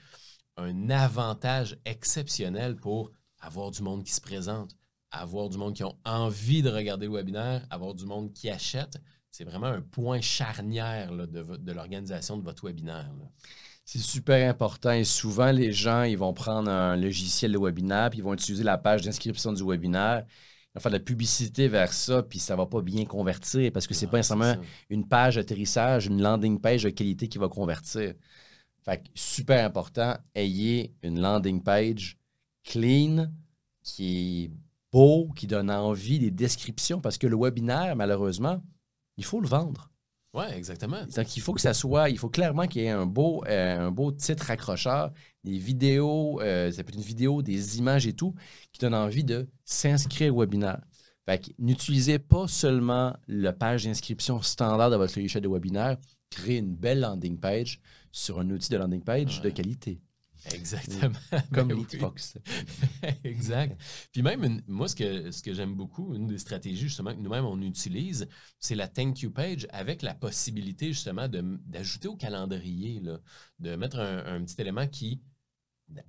un 0.56 0.90
avantage 0.90 1.78
exceptionnel 1.84 2.76
pour 2.76 3.10
avoir 3.40 3.70
du 3.70 3.82
monde 3.82 4.04
qui 4.04 4.12
se 4.12 4.20
présente, 4.20 4.76
avoir 5.12 5.48
du 5.48 5.58
monde 5.58 5.74
qui 5.74 5.84
ont 5.84 5.96
envie 6.04 6.62
de 6.62 6.70
regarder 6.70 7.06
le 7.06 7.12
webinaire, 7.12 7.66
avoir 7.70 7.94
du 7.94 8.06
monde 8.06 8.32
qui 8.32 8.48
achète. 8.50 8.98
C'est 9.30 9.44
vraiment 9.44 9.66
un 9.66 9.80
point 9.80 10.20
charnière 10.20 11.12
de, 11.12 11.72
l'organisation 11.72 12.36
de 12.36 12.42
votre 12.42 12.66
webinaire. 12.66 13.10
C'est 13.84 13.98
super 13.98 14.48
important 14.48 14.92
et 14.92 15.04
souvent, 15.04 15.50
les 15.50 15.72
gens, 15.72 16.02
ils 16.02 16.18
vont 16.18 16.32
prendre 16.32 16.70
un 16.70 16.96
logiciel 16.96 17.52
de 17.52 17.58
webinaire 17.58 18.10
puis 18.10 18.20
ils 18.20 18.24
vont 18.24 18.34
utiliser 18.34 18.64
la 18.64 18.78
page 18.78 19.02
d'inscription 19.02 19.52
du 19.52 19.64
webinaire. 19.64 20.24
Ils 20.26 20.78
vont 20.78 20.80
faire 20.80 20.92
de 20.92 20.96
la 20.96 21.02
publicité 21.02 21.68
vers 21.68 21.92
ça 21.92 22.22
puis 22.22 22.38
ça 22.38 22.54
ne 22.54 22.58
va 22.58 22.66
pas 22.66 22.80
bien 22.80 23.04
convertir 23.04 23.70
parce 23.72 23.86
que 23.86 23.94
ce 23.94 24.04
n'est 24.04 24.10
pas 24.10 24.18
nécessairement 24.18 24.56
une 24.88 25.06
page 25.06 25.36
d'atterrissage, 25.36 26.06
une 26.06 26.22
landing 26.22 26.60
page 26.60 26.84
de 26.84 26.90
qualité 26.90 27.28
qui 27.28 27.38
va 27.38 27.48
convertir. 27.48 28.14
Fait 28.84 29.02
super 29.14 29.64
important, 29.64 30.16
ayez 30.34 30.94
une 31.02 31.20
landing 31.20 31.62
page 31.62 32.18
clean, 32.64 33.30
qui 33.82 34.44
est 34.44 34.50
beau, 34.92 35.30
qui 35.34 35.46
donne 35.46 35.70
envie, 35.70 36.18
des 36.18 36.30
descriptions, 36.30 37.00
parce 37.00 37.18
que 37.18 37.26
le 37.26 37.36
webinaire, 37.36 37.96
malheureusement, 37.96 38.62
il 39.16 39.24
faut 39.24 39.40
le 39.40 39.48
vendre. 39.48 39.90
Oui, 40.34 40.44
exactement. 40.54 41.04
Donc, 41.14 41.36
il 41.36 41.40
faut 41.40 41.52
que 41.52 41.60
ça 41.60 41.74
soit, 41.74 42.08
il 42.08 42.18
faut 42.18 42.30
clairement 42.30 42.66
qu'il 42.66 42.82
y 42.82 42.84
ait 42.86 42.90
un 42.90 43.04
beau, 43.04 43.44
euh, 43.46 43.88
un 43.88 43.90
beau 43.90 44.12
titre 44.12 44.50
accrocheur, 44.50 45.12
des 45.44 45.58
vidéos, 45.58 46.40
euh, 46.40 46.70
ça 46.70 46.82
peut 46.82 46.88
être 46.88 46.96
une 46.96 47.02
vidéo, 47.02 47.42
des 47.42 47.78
images 47.78 48.06
et 48.06 48.14
tout, 48.14 48.34
qui 48.72 48.80
donnent 48.80 48.94
envie 48.94 49.24
de 49.24 49.46
s'inscrire 49.64 50.34
au 50.34 50.40
webinaire. 50.40 50.80
Fait 51.26 51.38
que 51.38 51.50
n'utilisez 51.58 52.18
pas 52.18 52.48
seulement 52.48 53.14
la 53.28 53.52
page 53.52 53.84
d'inscription 53.84 54.40
standard 54.40 54.90
de 54.90 54.96
votre 54.96 55.18
logiciel 55.18 55.42
de 55.42 55.48
webinaire, 55.48 55.98
créez 56.30 56.58
une 56.58 56.74
belle 56.74 57.00
landing 57.00 57.38
page 57.38 57.80
sur 58.10 58.40
un 58.40 58.48
outil 58.50 58.70
de 58.70 58.78
landing 58.78 59.02
page 59.02 59.42
de 59.42 59.50
qualité. 59.50 60.00
Exactement. 60.52 61.12
Comme 61.54 61.68
Ben 61.68 61.76
LeadFox. 61.78 62.38
exact. 63.24 63.80
Puis 64.12 64.22
même, 64.22 64.42
une- 64.44 64.62
moi, 64.66 64.88
ce 64.88 64.96
que, 64.96 65.30
ce 65.30 65.42
que 65.42 65.54
j'aime 65.54 65.74
beaucoup, 65.74 66.14
une 66.14 66.26
des 66.26 66.38
stratégies 66.38 66.88
justement 66.88 67.14
que 67.14 67.20
nous-mêmes 67.20 67.44
on 67.44 67.60
utilise, 67.62 68.28
c'est 68.58 68.74
la 68.74 68.88
thank 68.88 69.20
you 69.20 69.30
page 69.30 69.66
avec 69.70 70.02
la 70.02 70.14
possibilité 70.14 70.88
justement 70.92 71.28
d'ajouter 71.28 72.08
au 72.08 72.16
calendrier, 72.16 73.00
là, 73.00 73.18
de 73.60 73.76
mettre 73.76 73.98
un, 74.00 74.24
un 74.26 74.44
petit 74.44 74.60
élément 74.60 74.86
qui 74.88 75.22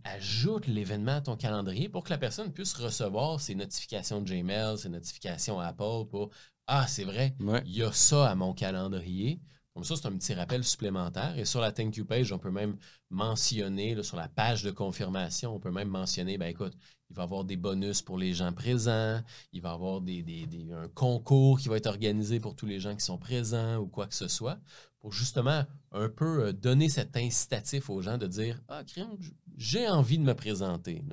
ajoute 0.03 0.67
l'événement 0.67 1.15
à 1.17 1.21
ton 1.21 1.35
calendrier 1.35 1.89
pour 1.89 2.03
que 2.03 2.09
la 2.09 2.17
personne 2.17 2.51
puisse 2.53 2.73
recevoir 2.73 3.39
ses 3.41 3.55
notifications 3.55 4.21
de 4.21 4.29
Gmail, 4.29 4.77
ses 4.77 4.89
notifications 4.89 5.59
Apple 5.59 6.07
pour 6.09 6.29
Ah, 6.67 6.87
c'est 6.87 7.03
vrai, 7.03 7.35
Ouais. 7.41 7.61
il 7.65 7.75
y 7.75 7.83
a 7.83 7.91
ça 7.91 8.29
à 8.29 8.35
mon 8.35 8.53
calendrier. 8.53 9.41
Comme 9.73 9.83
ça, 9.83 9.95
c'est 9.95 10.05
un 10.05 10.15
petit 10.15 10.35
rappel 10.35 10.63
supplémentaire. 10.63 11.37
Et 11.37 11.45
sur 11.45 11.59
la 11.59 11.71
thank 11.71 11.97
you 11.97 12.05
page, 12.05 12.31
on 12.31 12.37
peut 12.37 12.51
même 12.51 12.77
mentionner, 13.09 14.01
sur 14.03 14.17
la 14.17 14.27
page 14.27 14.63
de 14.63 14.69
confirmation, 14.69 15.55
on 15.55 15.59
peut 15.59 15.71
même 15.71 15.87
mentionner, 15.87 16.37
ben 16.37 16.45
écoute, 16.45 16.73
il 17.09 17.15
va 17.15 17.23
y 17.23 17.25
avoir 17.25 17.43
des 17.43 17.57
bonus 17.57 18.01
pour 18.01 18.17
les 18.17 18.33
gens 18.33 18.53
présents, 18.53 19.21
il 19.51 19.61
va 19.61 19.69
y 19.69 19.73
avoir 19.73 20.01
un 20.01 20.87
concours 20.93 21.59
qui 21.59 21.69
va 21.69 21.77
être 21.77 21.87
organisé 21.87 22.39
pour 22.39 22.55
tous 22.55 22.67
les 22.67 22.79
gens 22.79 22.95
qui 22.95 23.03
sont 23.03 23.17
présents 23.17 23.77
ou 23.77 23.87
quoi 23.87 24.05
que 24.05 24.15
ce 24.15 24.27
soit, 24.27 24.59
pour 24.99 25.11
justement 25.11 25.65
un 25.91 26.09
peu 26.09 26.45
euh, 26.45 26.53
donner 26.53 26.89
cet 26.89 27.17
incitatif 27.17 27.89
aux 27.89 28.01
gens 28.01 28.17
de 28.17 28.27
dire 28.27 28.61
Ah, 28.67 28.83
crime, 28.83 29.17
j'ai 29.57 29.89
envie 29.89 30.17
de 30.17 30.23
me 30.23 30.33
présenter. 30.33 31.03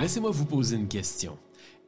Laissez-moi 0.00 0.30
vous 0.30 0.46
poser 0.46 0.76
une 0.76 0.88
question. 0.88 1.36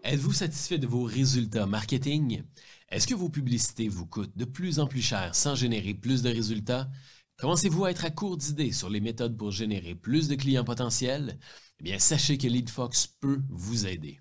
Êtes-vous 0.05 0.33
satisfait 0.33 0.79
de 0.79 0.89
vos 0.89 1.05
résultats 1.05 1.67
marketing? 1.67 2.43
Est-ce 2.89 3.07
que 3.07 3.15
vos 3.15 3.29
publicités 3.29 3.87
vous 3.87 4.05
coûtent 4.05 4.37
de 4.37 4.45
plus 4.45 4.81
en 4.81 4.89
plus 4.89 5.01
cher 5.01 5.33
sans 5.33 5.55
générer 5.55 5.95
plus 5.95 6.23
de 6.23 6.29
résultats? 6.29 6.91
Commencez-vous 7.39 7.85
à 7.85 7.93
être 7.93 8.05
à 8.05 8.11
court 8.11 8.37
d'idées 8.37 8.73
sur 8.73 8.91
les 8.91 9.01
méthodes 9.01 9.37
pour 9.37 9.53
générer 9.53 9.95
plus 9.95 10.27
de 10.27 10.35
clients 10.35 10.65
potentiels? 10.65 11.39
Eh 11.79 11.85
bien, 11.85 12.01
sachez 12.01 12.37
que 12.37 12.49
LeadFox 12.49 13.07
peut 13.21 13.43
vous 13.49 13.87
aider. 13.87 14.19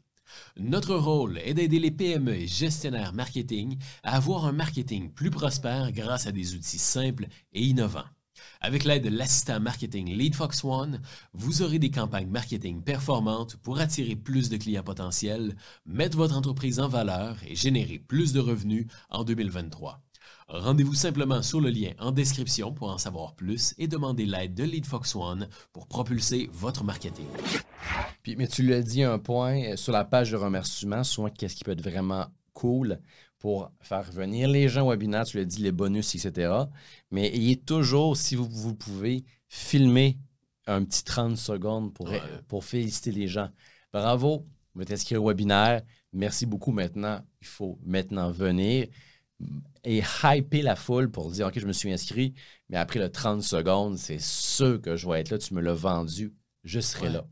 Notre 0.55 0.93
rôle 0.93 1.39
est 1.39 1.55
d'aider 1.55 1.79
les 1.79 1.89
PME 1.89 2.35
et 2.35 2.47
gestionnaires 2.47 3.13
marketing 3.13 3.79
à 4.03 4.17
avoir 4.17 4.45
un 4.45 4.51
marketing 4.51 5.11
plus 5.11 5.31
prospère 5.31 5.91
grâce 5.91 6.27
à 6.27 6.31
des 6.31 6.53
outils 6.53 6.77
simples 6.77 7.25
et 7.53 7.63
innovants. 7.63 8.05
Avec 8.63 8.83
l'aide 8.83 9.03
de 9.03 9.09
l'assistant 9.09 9.59
marketing 9.59 10.15
LeadFox 10.15 10.63
One, 10.63 11.01
vous 11.33 11.63
aurez 11.63 11.79
des 11.79 11.89
campagnes 11.89 12.29
marketing 12.29 12.83
performantes 12.83 13.57
pour 13.57 13.79
attirer 13.79 14.15
plus 14.15 14.49
de 14.49 14.57
clients 14.57 14.83
potentiels, 14.83 15.55
mettre 15.87 16.15
votre 16.15 16.37
entreprise 16.37 16.79
en 16.79 16.87
valeur 16.87 17.37
et 17.47 17.55
générer 17.55 17.97
plus 17.97 18.33
de 18.33 18.39
revenus 18.39 18.85
en 19.09 19.23
2023. 19.23 19.99
Rendez-vous 20.47 20.93
simplement 20.93 21.41
sur 21.41 21.59
le 21.59 21.71
lien 21.71 21.93
en 21.97 22.11
description 22.11 22.71
pour 22.71 22.91
en 22.91 22.99
savoir 22.99 23.33
plus 23.33 23.73
et 23.79 23.87
demandez 23.87 24.27
l'aide 24.27 24.53
de 24.53 24.63
LeadFox 24.63 25.15
One 25.15 25.49
pour 25.73 25.87
propulser 25.87 26.47
votre 26.53 26.83
marketing. 26.83 27.25
Puis, 28.21 28.35
mais 28.35 28.47
tu 28.47 28.61
l'as 28.61 28.83
dit 28.83 29.01
un 29.01 29.17
point 29.17 29.63
euh, 29.63 29.75
sur 29.75 29.91
la 29.91 30.05
page 30.05 30.31
de 30.31 30.37
remerciement, 30.37 31.03
souvent 31.03 31.29
qu'est-ce 31.29 31.55
qui 31.55 31.63
peut 31.63 31.71
être 31.71 31.81
vraiment 31.81 32.27
cool? 32.53 32.99
Pour 33.41 33.71
faire 33.81 34.03
venir 34.11 34.47
les 34.47 34.69
gens 34.69 34.85
au 34.87 34.91
webinaire, 34.91 35.25
tu 35.25 35.37
l'as 35.37 35.45
dit, 35.45 35.61
les 35.63 35.71
bonus, 35.71 36.13
etc. 36.15 36.53
Mais 37.09 37.27
ayez 37.35 37.57
toujours, 37.57 38.15
si 38.15 38.35
vous, 38.35 38.47
vous 38.47 38.75
pouvez, 38.75 39.25
filmer 39.49 40.17
un 40.67 40.83
petit 40.85 41.03
30 41.03 41.35
secondes 41.37 41.91
pour, 41.93 42.07
Ouais. 42.07 42.21
pour 42.47 42.63
féliciter 42.63 43.11
les 43.11 43.27
gens. 43.27 43.49
Bravo, 43.91 44.45
vous 44.75 44.83
êtes 44.83 44.91
inscrit 44.91 45.17
au 45.17 45.27
webinaire. 45.27 45.81
Merci 46.13 46.45
beaucoup 46.45 46.71
maintenant. 46.71 47.19
Il 47.41 47.47
faut 47.47 47.79
maintenant 47.83 48.29
venir 48.31 48.87
et 49.83 50.03
hyper 50.23 50.63
la 50.63 50.75
foule 50.75 51.09
pour 51.09 51.31
dire 51.31 51.47
OK, 51.47 51.57
je 51.59 51.65
me 51.65 51.73
suis 51.73 51.91
inscrit, 51.91 52.35
mais 52.69 52.77
après 52.77 52.99
le 52.99 53.09
30 53.09 53.41
secondes, 53.41 53.97
c'est 53.97 54.21
sûr 54.21 54.79
que 54.79 54.95
je 54.95 55.07
vais 55.09 55.19
être 55.21 55.31
là, 55.31 55.39
tu 55.39 55.55
me 55.55 55.61
l'as 55.61 55.73
vendu, 55.73 56.31
je 56.63 56.79
serai 56.79 57.07
Ouais. 57.07 57.13
là. 57.13 57.25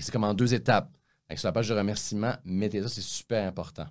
C'est 0.00 0.10
comme 0.10 0.24
en 0.24 0.34
deux 0.34 0.52
étapes. 0.54 0.90
Sur 1.36 1.46
la 1.48 1.52
page 1.52 1.68
de 1.68 1.74
remerciement, 1.74 2.34
mettez 2.44 2.82
ça, 2.82 2.88
c'est 2.88 3.00
super 3.00 3.46
important. 3.48 3.86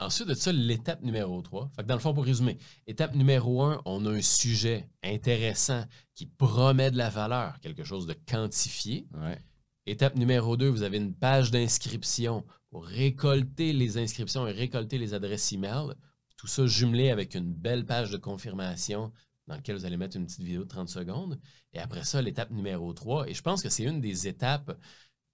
Ensuite 0.00 0.28
de 0.28 0.34
ça, 0.34 0.52
l'étape 0.52 1.02
numéro 1.02 1.42
3. 1.42 1.72
Fait 1.74 1.82
que 1.82 1.88
dans 1.88 1.94
le 1.94 2.00
fond, 2.00 2.14
pour 2.14 2.24
résumer, 2.24 2.58
étape 2.86 3.16
numéro 3.16 3.62
1, 3.62 3.82
on 3.84 4.06
a 4.06 4.10
un 4.10 4.22
sujet 4.22 4.88
intéressant 5.02 5.84
qui 6.14 6.26
promet 6.26 6.92
de 6.92 6.96
la 6.96 7.10
valeur, 7.10 7.58
quelque 7.60 7.82
chose 7.82 8.06
de 8.06 8.14
quantifié. 8.14 9.08
Ouais. 9.14 9.38
Étape 9.86 10.14
numéro 10.14 10.56
2, 10.56 10.68
vous 10.68 10.82
avez 10.82 10.98
une 10.98 11.14
page 11.14 11.50
d'inscription 11.50 12.44
pour 12.70 12.84
récolter 12.84 13.72
les 13.72 13.98
inscriptions 13.98 14.46
et 14.46 14.52
récolter 14.52 14.98
les 14.98 15.14
adresses 15.14 15.52
email. 15.52 15.94
Tout 16.36 16.46
ça 16.46 16.66
jumelé 16.66 17.10
avec 17.10 17.34
une 17.34 17.52
belle 17.52 17.84
page 17.84 18.12
de 18.12 18.18
confirmation 18.18 19.12
dans 19.48 19.56
laquelle 19.56 19.76
vous 19.76 19.86
allez 19.86 19.96
mettre 19.96 20.16
une 20.16 20.26
petite 20.26 20.42
vidéo 20.42 20.62
de 20.62 20.68
30 20.68 20.88
secondes. 20.88 21.40
Et 21.72 21.80
après 21.80 22.04
ça, 22.04 22.22
l'étape 22.22 22.50
numéro 22.50 22.92
3. 22.92 23.28
Et 23.28 23.34
je 23.34 23.42
pense 23.42 23.62
que 23.62 23.68
c'est 23.68 23.84
une 23.84 24.00
des 24.00 24.28
étapes 24.28 24.78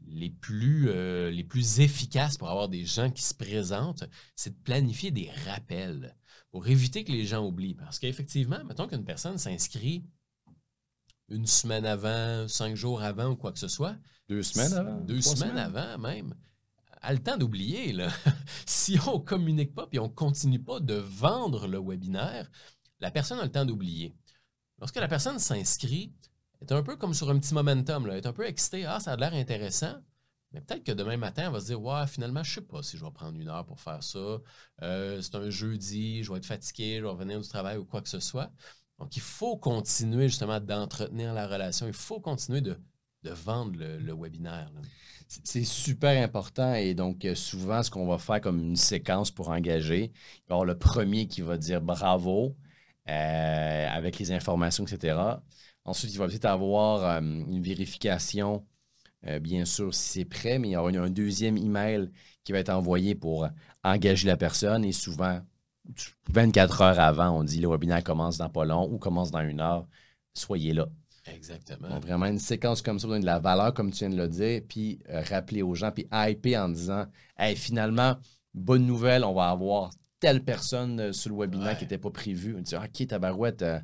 les 0.06 0.30
plus, 0.30 0.88
euh, 0.88 1.30
les 1.30 1.44
plus 1.44 1.80
efficaces 1.80 2.36
pour 2.36 2.48
avoir 2.48 2.68
des 2.68 2.84
gens 2.84 3.10
qui 3.10 3.22
se 3.22 3.34
présentent, 3.34 4.04
c'est 4.36 4.50
de 4.50 4.62
planifier 4.62 5.10
des 5.10 5.30
rappels 5.46 6.16
pour 6.50 6.66
éviter 6.68 7.04
que 7.04 7.12
les 7.12 7.26
gens 7.26 7.44
oublient. 7.46 7.74
Parce 7.74 7.98
qu'effectivement, 7.98 8.62
mettons 8.64 8.86
qu'une 8.86 9.04
personne 9.04 9.38
s'inscrit 9.38 10.04
une 11.28 11.46
semaine 11.46 11.86
avant, 11.86 12.46
cinq 12.48 12.76
jours 12.76 13.02
avant 13.02 13.30
ou 13.30 13.36
quoi 13.36 13.52
que 13.52 13.58
ce 13.58 13.68
soit, 13.68 13.96
Deux 14.28 14.42
semaines 14.42 14.74
avant? 14.74 15.00
deux 15.00 15.20
semaines, 15.20 15.56
avant 15.56 15.98
même, 15.98 16.34
a 17.00 17.12
le 17.12 17.18
temps 17.18 17.36
d'oublier. 17.36 17.96
si 18.66 18.98
on 19.06 19.18
ne 19.18 19.24
communique 19.24 19.74
pas 19.74 19.86
puis 19.86 19.98
on 19.98 20.08
ne 20.08 20.12
continue 20.12 20.62
pas 20.62 20.80
de 20.80 20.94
vendre 20.94 21.66
le 21.66 21.78
webinaire, 21.78 22.50
la 23.00 23.10
personne 23.10 23.38
a 23.38 23.44
le 23.44 23.50
temps 23.50 23.64
d'oublier. 23.64 24.14
Lorsque 24.78 24.96
la 24.96 25.08
personne 25.08 25.38
s'inscrit, 25.38 26.12
est 26.62 26.72
un 26.72 26.82
peu 26.82 26.96
comme 26.96 27.14
sur 27.14 27.30
un 27.30 27.38
petit 27.38 27.54
momentum, 27.54 28.06
là. 28.06 28.16
est 28.16 28.26
un 28.26 28.32
peu 28.32 28.46
excitée, 28.46 28.84
ah, 28.86 29.00
ça 29.00 29.12
a 29.12 29.16
l'air 29.16 29.34
intéressant. 29.34 29.94
Mais 30.52 30.60
peut-être 30.60 30.84
que 30.84 30.92
demain 30.92 31.16
matin, 31.16 31.44
elle 31.46 31.52
va 31.52 31.60
se 31.60 31.66
dire 31.66 31.82
Ouais, 31.82 32.06
finalement, 32.06 32.42
je 32.44 32.50
ne 32.50 32.54
sais 32.54 32.66
pas 32.66 32.82
si 32.82 32.96
je 32.96 33.04
vais 33.04 33.10
prendre 33.10 33.38
une 33.38 33.48
heure 33.48 33.66
pour 33.66 33.80
faire 33.80 34.02
ça. 34.02 34.38
Euh, 34.82 35.20
c'est 35.20 35.34
un 35.34 35.50
jeudi, 35.50 36.22
je 36.22 36.30
vais 36.30 36.38
être 36.38 36.46
fatigué, 36.46 36.98
je 36.98 37.02
vais 37.02 37.10
revenir 37.10 37.40
du 37.40 37.48
travail 37.48 37.76
ou 37.76 37.84
quoi 37.84 38.00
que 38.00 38.08
ce 38.08 38.20
soit. 38.20 38.50
Donc, 39.00 39.16
il 39.16 39.22
faut 39.22 39.56
continuer 39.56 40.28
justement 40.28 40.60
d'entretenir 40.60 41.34
la 41.34 41.48
relation. 41.48 41.88
Il 41.88 41.92
faut 41.92 42.20
continuer 42.20 42.60
de, 42.60 42.78
de 43.24 43.30
vendre 43.30 43.78
le, 43.78 44.14
webinaire. 44.14 44.70
C'est 45.26 45.64
super 45.64 46.22
important 46.22 46.74
et 46.74 46.94
donc 46.94 47.24
euh, 47.24 47.34
souvent 47.34 47.82
ce 47.82 47.90
qu'on 47.90 48.06
va 48.06 48.18
faire 48.18 48.40
comme 48.40 48.60
une 48.60 48.76
séquence 48.76 49.30
pour 49.30 49.48
engager, 49.48 50.12
il 50.12 50.48
va 50.48 50.50
y 50.50 50.52
avoir 50.52 50.64
le 50.66 50.78
premier 50.78 51.26
qui 51.26 51.40
va 51.40 51.56
dire 51.56 51.80
bravo 51.80 52.56
euh, 53.08 53.88
avec 53.88 54.18
les 54.18 54.32
informations, 54.32 54.84
etc. 54.84 55.16
Ensuite, 55.84 56.12
il 56.12 56.18
va 56.18 56.26
peut-être 56.28 56.44
avoir 56.46 57.04
euh, 57.04 57.20
une 57.20 57.60
vérification, 57.62 58.64
euh, 59.26 59.38
bien 59.38 59.64
sûr, 59.64 59.94
si 59.94 60.08
c'est 60.20 60.24
prêt, 60.24 60.58
mais 60.58 60.68
il 60.68 60.72
y 60.72 60.76
aura 60.76 60.90
un 60.90 61.10
deuxième 61.10 61.56
email 61.58 62.10
qui 62.42 62.52
va 62.52 62.58
être 62.58 62.70
envoyé 62.70 63.14
pour 63.14 63.48
engager 63.82 64.26
la 64.26 64.36
personne 64.36 64.84
et 64.84 64.92
souvent 64.92 65.40
24 66.30 66.80
heures 66.82 66.98
avant, 67.00 67.30
on 67.38 67.44
dit 67.44 67.60
le 67.60 67.68
webinaire 67.68 68.02
commence 68.02 68.38
dans 68.38 68.48
pas 68.48 68.64
long 68.64 68.88
ou 68.90 68.98
commence 68.98 69.30
dans 69.30 69.40
une 69.46 69.60
heure. 69.60 69.86
Soyez 70.32 70.72
là. 70.72 70.86
Exactement. 71.26 71.88
Donc, 71.88 72.02
vraiment 72.02 72.26
une 72.26 72.38
séquence 72.38 72.82
comme 72.82 72.98
ça, 72.98 73.06
donner 73.06 73.20
de 73.20 73.26
la 73.26 73.38
valeur, 73.38 73.72
comme 73.72 73.90
tu 73.90 74.00
viens 74.00 74.10
de 74.10 74.16
le 74.16 74.28
dire, 74.28 74.62
puis 74.68 74.98
euh, 75.08 75.22
rappeler 75.28 75.62
aux 75.62 75.74
gens, 75.74 75.90
puis 75.90 76.06
hyper 76.12 76.64
en 76.64 76.68
disant 76.68 77.06
Hey, 77.38 77.56
finalement, 77.56 78.16
bonne 78.52 78.86
nouvelle, 78.86 79.24
on 79.24 79.32
va 79.34 79.48
avoir 79.50 79.90
telle 80.20 80.42
personne 80.44 81.00
euh, 81.00 81.12
sur 81.12 81.30
le 81.30 81.36
webinaire 81.36 81.68
Ouais. 81.68 81.76
qui 81.76 81.84
n'était 81.84 81.98
pas 81.98 82.10
prévu. 82.10 82.54
On 82.58 82.60
dit 82.60 82.76
Ok, 82.76 83.06
tabarouette, 83.06 83.62
euh, 83.62 83.80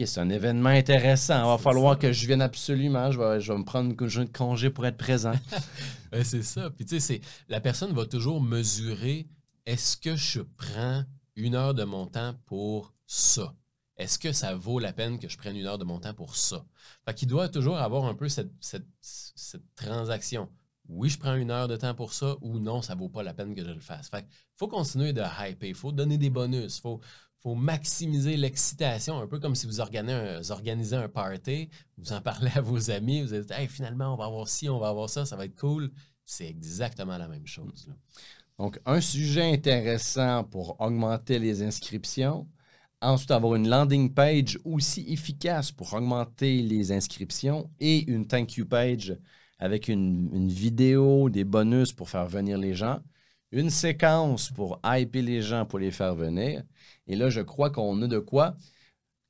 ok, 0.00 0.06
c'est 0.06 0.20
un 0.20 0.28
événement 0.30 0.70
intéressant. 0.70 1.44
Il 1.44 1.46
va 1.46 1.58
falloir 1.58 1.94
ça. 1.94 2.00
que 2.00 2.12
je 2.12 2.26
vienne 2.26 2.42
absolument. 2.42 3.10
Je 3.10 3.18
vais, 3.18 3.40
je 3.40 3.52
vais 3.52 3.58
me 3.58 3.64
prendre 3.64 3.90
une 3.98 4.08
journée 4.08 4.28
de 4.28 4.36
congé 4.36 4.70
pour 4.70 4.86
être 4.86 4.96
présent. 4.96 5.34
Ben, 6.12 6.22
c'est 6.22 6.42
ça. 6.44 6.70
Puis 6.70 6.84
tu 6.84 6.94
sais, 6.94 7.00
c'est- 7.00 7.20
la 7.48 7.60
personne 7.60 7.92
va 7.92 8.06
toujours 8.06 8.40
mesurer 8.40 9.26
est-ce 9.66 9.96
que 9.96 10.14
je 10.14 10.42
prends 10.42 11.04
une 11.34 11.56
heure 11.56 11.74
de 11.74 11.82
mon 11.82 12.06
temps 12.06 12.34
pour 12.46 12.94
ça? 13.06 13.52
Est-ce 13.96 14.18
que 14.20 14.30
ça 14.30 14.54
vaut 14.54 14.78
la 14.78 14.92
peine 14.92 15.18
que 15.18 15.28
je 15.28 15.36
prenne 15.36 15.56
une 15.56 15.66
heure 15.66 15.78
de 15.78 15.84
mon 15.84 15.98
temps 15.98 16.14
pour 16.14 16.36
ça? 16.36 16.64
Fait 17.04 17.14
qu'il 17.14 17.26
doit 17.26 17.48
toujours 17.48 17.78
avoir 17.78 18.04
un 18.04 18.14
peu 18.14 18.28
cette, 18.28 18.52
cette- 18.60 18.86
cette 19.00 19.74
transaction. 19.74 20.48
Oui, 20.88 21.08
je 21.08 21.18
prends 21.18 21.34
une 21.34 21.50
heure 21.50 21.66
de 21.66 21.76
temps 21.76 21.94
pour 21.94 22.12
ça 22.12 22.36
ou 22.42 22.58
non, 22.60 22.80
ça 22.82 22.94
vaut 22.94 23.08
pas 23.08 23.22
la 23.24 23.34
peine 23.34 23.54
que 23.54 23.64
je 23.64 23.70
le 23.70 23.80
fasse. 23.80 24.08
Fait 24.08 24.22
qu'il 24.22 24.30
faut 24.56 24.68
continuer 24.68 25.12
de 25.12 25.22
hyper, 25.22 25.68
il 25.68 25.74
faut 25.74 25.90
donner 25.92 26.18
des 26.18 26.30
bonus, 26.30 26.76
il 26.78 26.80
faut, 26.80 27.00
faut 27.44 27.54
maximiser 27.54 28.38
l'excitation, 28.38 29.20
un 29.20 29.26
peu 29.26 29.38
comme 29.38 29.54
si 29.54 29.66
vous 29.66 29.80
organisez 29.80 30.14
un, 30.14 30.38
vous 30.40 30.50
organisez 30.50 30.96
un 30.96 31.10
party, 31.10 31.68
vous 31.98 32.12
en 32.14 32.22
parlez 32.22 32.50
à 32.54 32.62
vos 32.62 32.90
amis, 32.90 33.22
vous 33.22 33.38
dites 33.38 33.50
hey, 33.50 33.68
finalement, 33.68 34.14
on 34.14 34.16
va 34.16 34.24
avoir 34.24 34.48
ci, 34.48 34.68
on 34.70 34.78
va 34.78 34.88
avoir 34.88 35.10
ça, 35.10 35.26
ça 35.26 35.36
va 35.36 35.44
être 35.44 35.60
cool. 35.60 35.90
C'est 36.24 36.46
exactement 36.48 37.18
la 37.18 37.28
même 37.28 37.46
chose. 37.46 37.86
Donc, 38.58 38.80
un 38.86 39.02
sujet 39.02 39.52
intéressant 39.52 40.44
pour 40.44 40.80
augmenter 40.80 41.38
les 41.38 41.62
inscriptions. 41.62 42.48
Ensuite, 43.02 43.30
avoir 43.30 43.56
une 43.56 43.68
landing 43.68 44.14
page 44.14 44.58
aussi 44.64 45.04
efficace 45.08 45.70
pour 45.70 45.92
augmenter 45.92 46.62
les 46.62 46.92
inscriptions 46.92 47.70
et 47.78 48.10
une 48.10 48.26
thank 48.26 48.56
you 48.56 48.64
page 48.64 49.18
avec 49.58 49.88
une, 49.88 50.30
une 50.32 50.48
vidéo, 50.48 51.28
des 51.28 51.44
bonus 51.44 51.92
pour 51.92 52.08
faire 52.08 52.26
venir 52.26 52.56
les 52.56 52.74
gens, 52.74 53.00
une 53.54 53.70
séquence 53.70 54.50
pour 54.50 54.80
hyper 54.84 55.22
les 55.22 55.40
gens 55.40 55.64
pour 55.64 55.78
les 55.78 55.90
faire 55.90 56.14
venir. 56.14 56.62
Et 57.06 57.16
là, 57.16 57.30
je 57.30 57.40
crois 57.40 57.70
qu'on 57.70 58.02
a 58.02 58.06
de 58.06 58.18
quoi. 58.18 58.56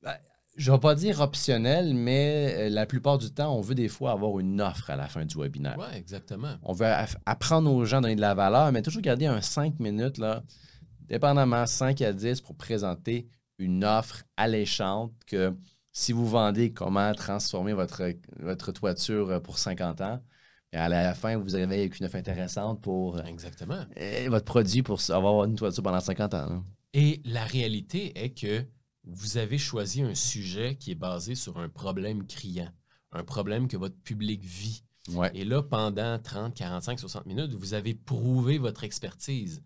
ben, 0.01 0.15
Je 0.57 0.71
ne 0.71 0.75
vais 0.75 0.79
pas 0.81 0.95
dire 0.95 1.21
optionnel, 1.21 1.93
mais 1.93 2.55
euh, 2.57 2.69
la 2.69 2.85
plupart 2.85 3.17
du 3.17 3.31
temps, 3.31 3.55
on 3.55 3.61
veut 3.61 3.75
des 3.75 3.87
fois 3.87 4.11
avoir 4.11 4.39
une 4.39 4.59
offre 4.61 4.89
à 4.89 4.95
la 4.95 5.07
fin 5.07 5.25
du 5.25 5.37
webinaire. 5.37 5.77
Ouais, 5.77 5.97
exactement. 5.97 6.55
On 6.63 6.73
veut 6.73 6.87
apprendre 7.25 7.71
aux 7.71 7.85
gens 7.85 7.97
à 7.97 8.01
donner 8.01 8.15
de 8.15 8.21
la 8.21 8.33
valeur, 8.33 8.71
mais 8.71 8.81
toujours 8.81 9.01
garder 9.01 9.27
un 9.27 9.41
5 9.41 9.79
minutes, 9.79 10.17
là, 10.17 10.43
dépendamment 11.01 11.65
5 11.65 12.01
à 12.01 12.11
10 12.11 12.41
pour 12.41 12.55
présenter 12.55 13.27
une 13.59 13.85
offre 13.85 14.23
alléchante 14.37 15.13
que 15.27 15.55
si 15.91 16.11
vous 16.11 16.27
vendez 16.27 16.73
comment 16.73 17.13
transformer 17.13 17.73
votre, 17.73 18.03
votre 18.39 18.71
toiture 18.71 19.41
pour 19.41 19.59
50 19.59 20.01
ans, 20.01 20.19
à 20.75 20.89
la 20.89 21.13
fin, 21.13 21.37
vous 21.37 21.55
arrivez 21.55 21.79
avec 21.79 21.99
une 21.99 22.05
offre 22.05 22.15
intéressante 22.15 22.81
pour 22.81 23.17
euh, 23.17 23.23
Exactement. 23.23 23.85
euh, 23.97 24.27
votre 24.29 24.45
produit 24.45 24.83
pour 24.83 24.99
avoir 25.09 25.45
une 25.45 25.55
toiture 25.55 25.83
pendant 25.83 25.99
50 25.99 26.33
ans. 26.33 26.63
Et 26.93 27.21
la 27.25 27.43
réalité 27.45 28.17
est 28.21 28.31
que 28.31 28.63
vous 29.03 29.37
avez 29.37 29.57
choisi 29.57 30.01
un 30.01 30.15
sujet 30.15 30.75
qui 30.75 30.91
est 30.91 30.95
basé 30.95 31.35
sur 31.35 31.57
un 31.59 31.69
problème 31.69 32.25
criant, 32.25 32.69
un 33.11 33.23
problème 33.23 33.67
que 33.67 33.77
votre 33.77 33.97
public 33.97 34.43
vit. 34.43 34.83
Ouais. 35.13 35.29
Et 35.35 35.45
là, 35.45 35.61
pendant 35.61 36.17
30, 36.17 36.55
45, 36.55 36.99
60 36.99 37.25
minutes, 37.27 37.53
vous 37.53 37.73
avez 37.73 37.93
prouvé 37.93 38.57
votre 38.57 38.83
expertise. 38.83 39.61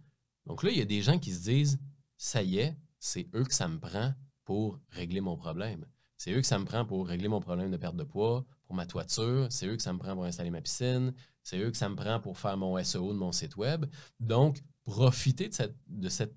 Donc 0.45 0.63
là, 0.63 0.71
il 0.71 0.77
y 0.77 0.81
a 0.81 0.85
des 0.85 1.01
gens 1.01 1.17
qui 1.19 1.31
se 1.31 1.43
disent, 1.43 1.79
ça 2.17 2.43
y 2.43 2.57
est, 2.57 2.75
c'est 2.99 3.27
eux 3.33 3.45
que 3.45 3.53
ça 3.53 3.67
me 3.67 3.79
prend 3.79 4.13
pour 4.43 4.79
régler 4.89 5.21
mon 5.21 5.37
problème. 5.37 5.85
C'est 6.19 6.33
eux 6.33 6.41
que 6.41 6.47
ça 6.47 6.59
me 6.59 6.65
prend 6.65 6.85
pour 6.85 7.07
régler 7.07 7.29
mon 7.29 7.39
problème 7.39 7.71
de 7.71 7.77
perte 7.77 7.95
de 7.95 8.03
poids, 8.03 8.45
pour 8.65 8.75
ma 8.75 8.85
toiture. 8.85 9.47
C'est 9.49 9.67
eux 9.67 9.77
que 9.77 9.81
ça 9.81 9.93
me 9.93 9.99
prend 9.99 10.15
pour 10.15 10.25
installer 10.25 10.49
ma 10.49 10.59
piscine. 10.59 11.13
C'est 11.43 11.57
eux 11.57 11.71
que 11.71 11.77
ça 11.77 11.87
me 11.87 11.95
prend 11.95 12.19
pour 12.19 12.37
faire 12.37 12.57
mon 12.57 12.77
SEO 12.83 13.13
de 13.13 13.17
mon 13.17 13.31
site 13.31 13.55
web. 13.55 13.85
Donc, 14.19 14.61
profitez 14.83 15.49
de 15.87 16.09
cette, 16.09 16.35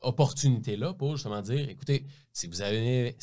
opportunité-là 0.00 0.94
pour 0.94 1.16
justement 1.16 1.42
dire, 1.42 1.68
écoutez, 1.68 2.06
si 2.32 2.46
vous 2.46 2.62
avez, 2.62 3.16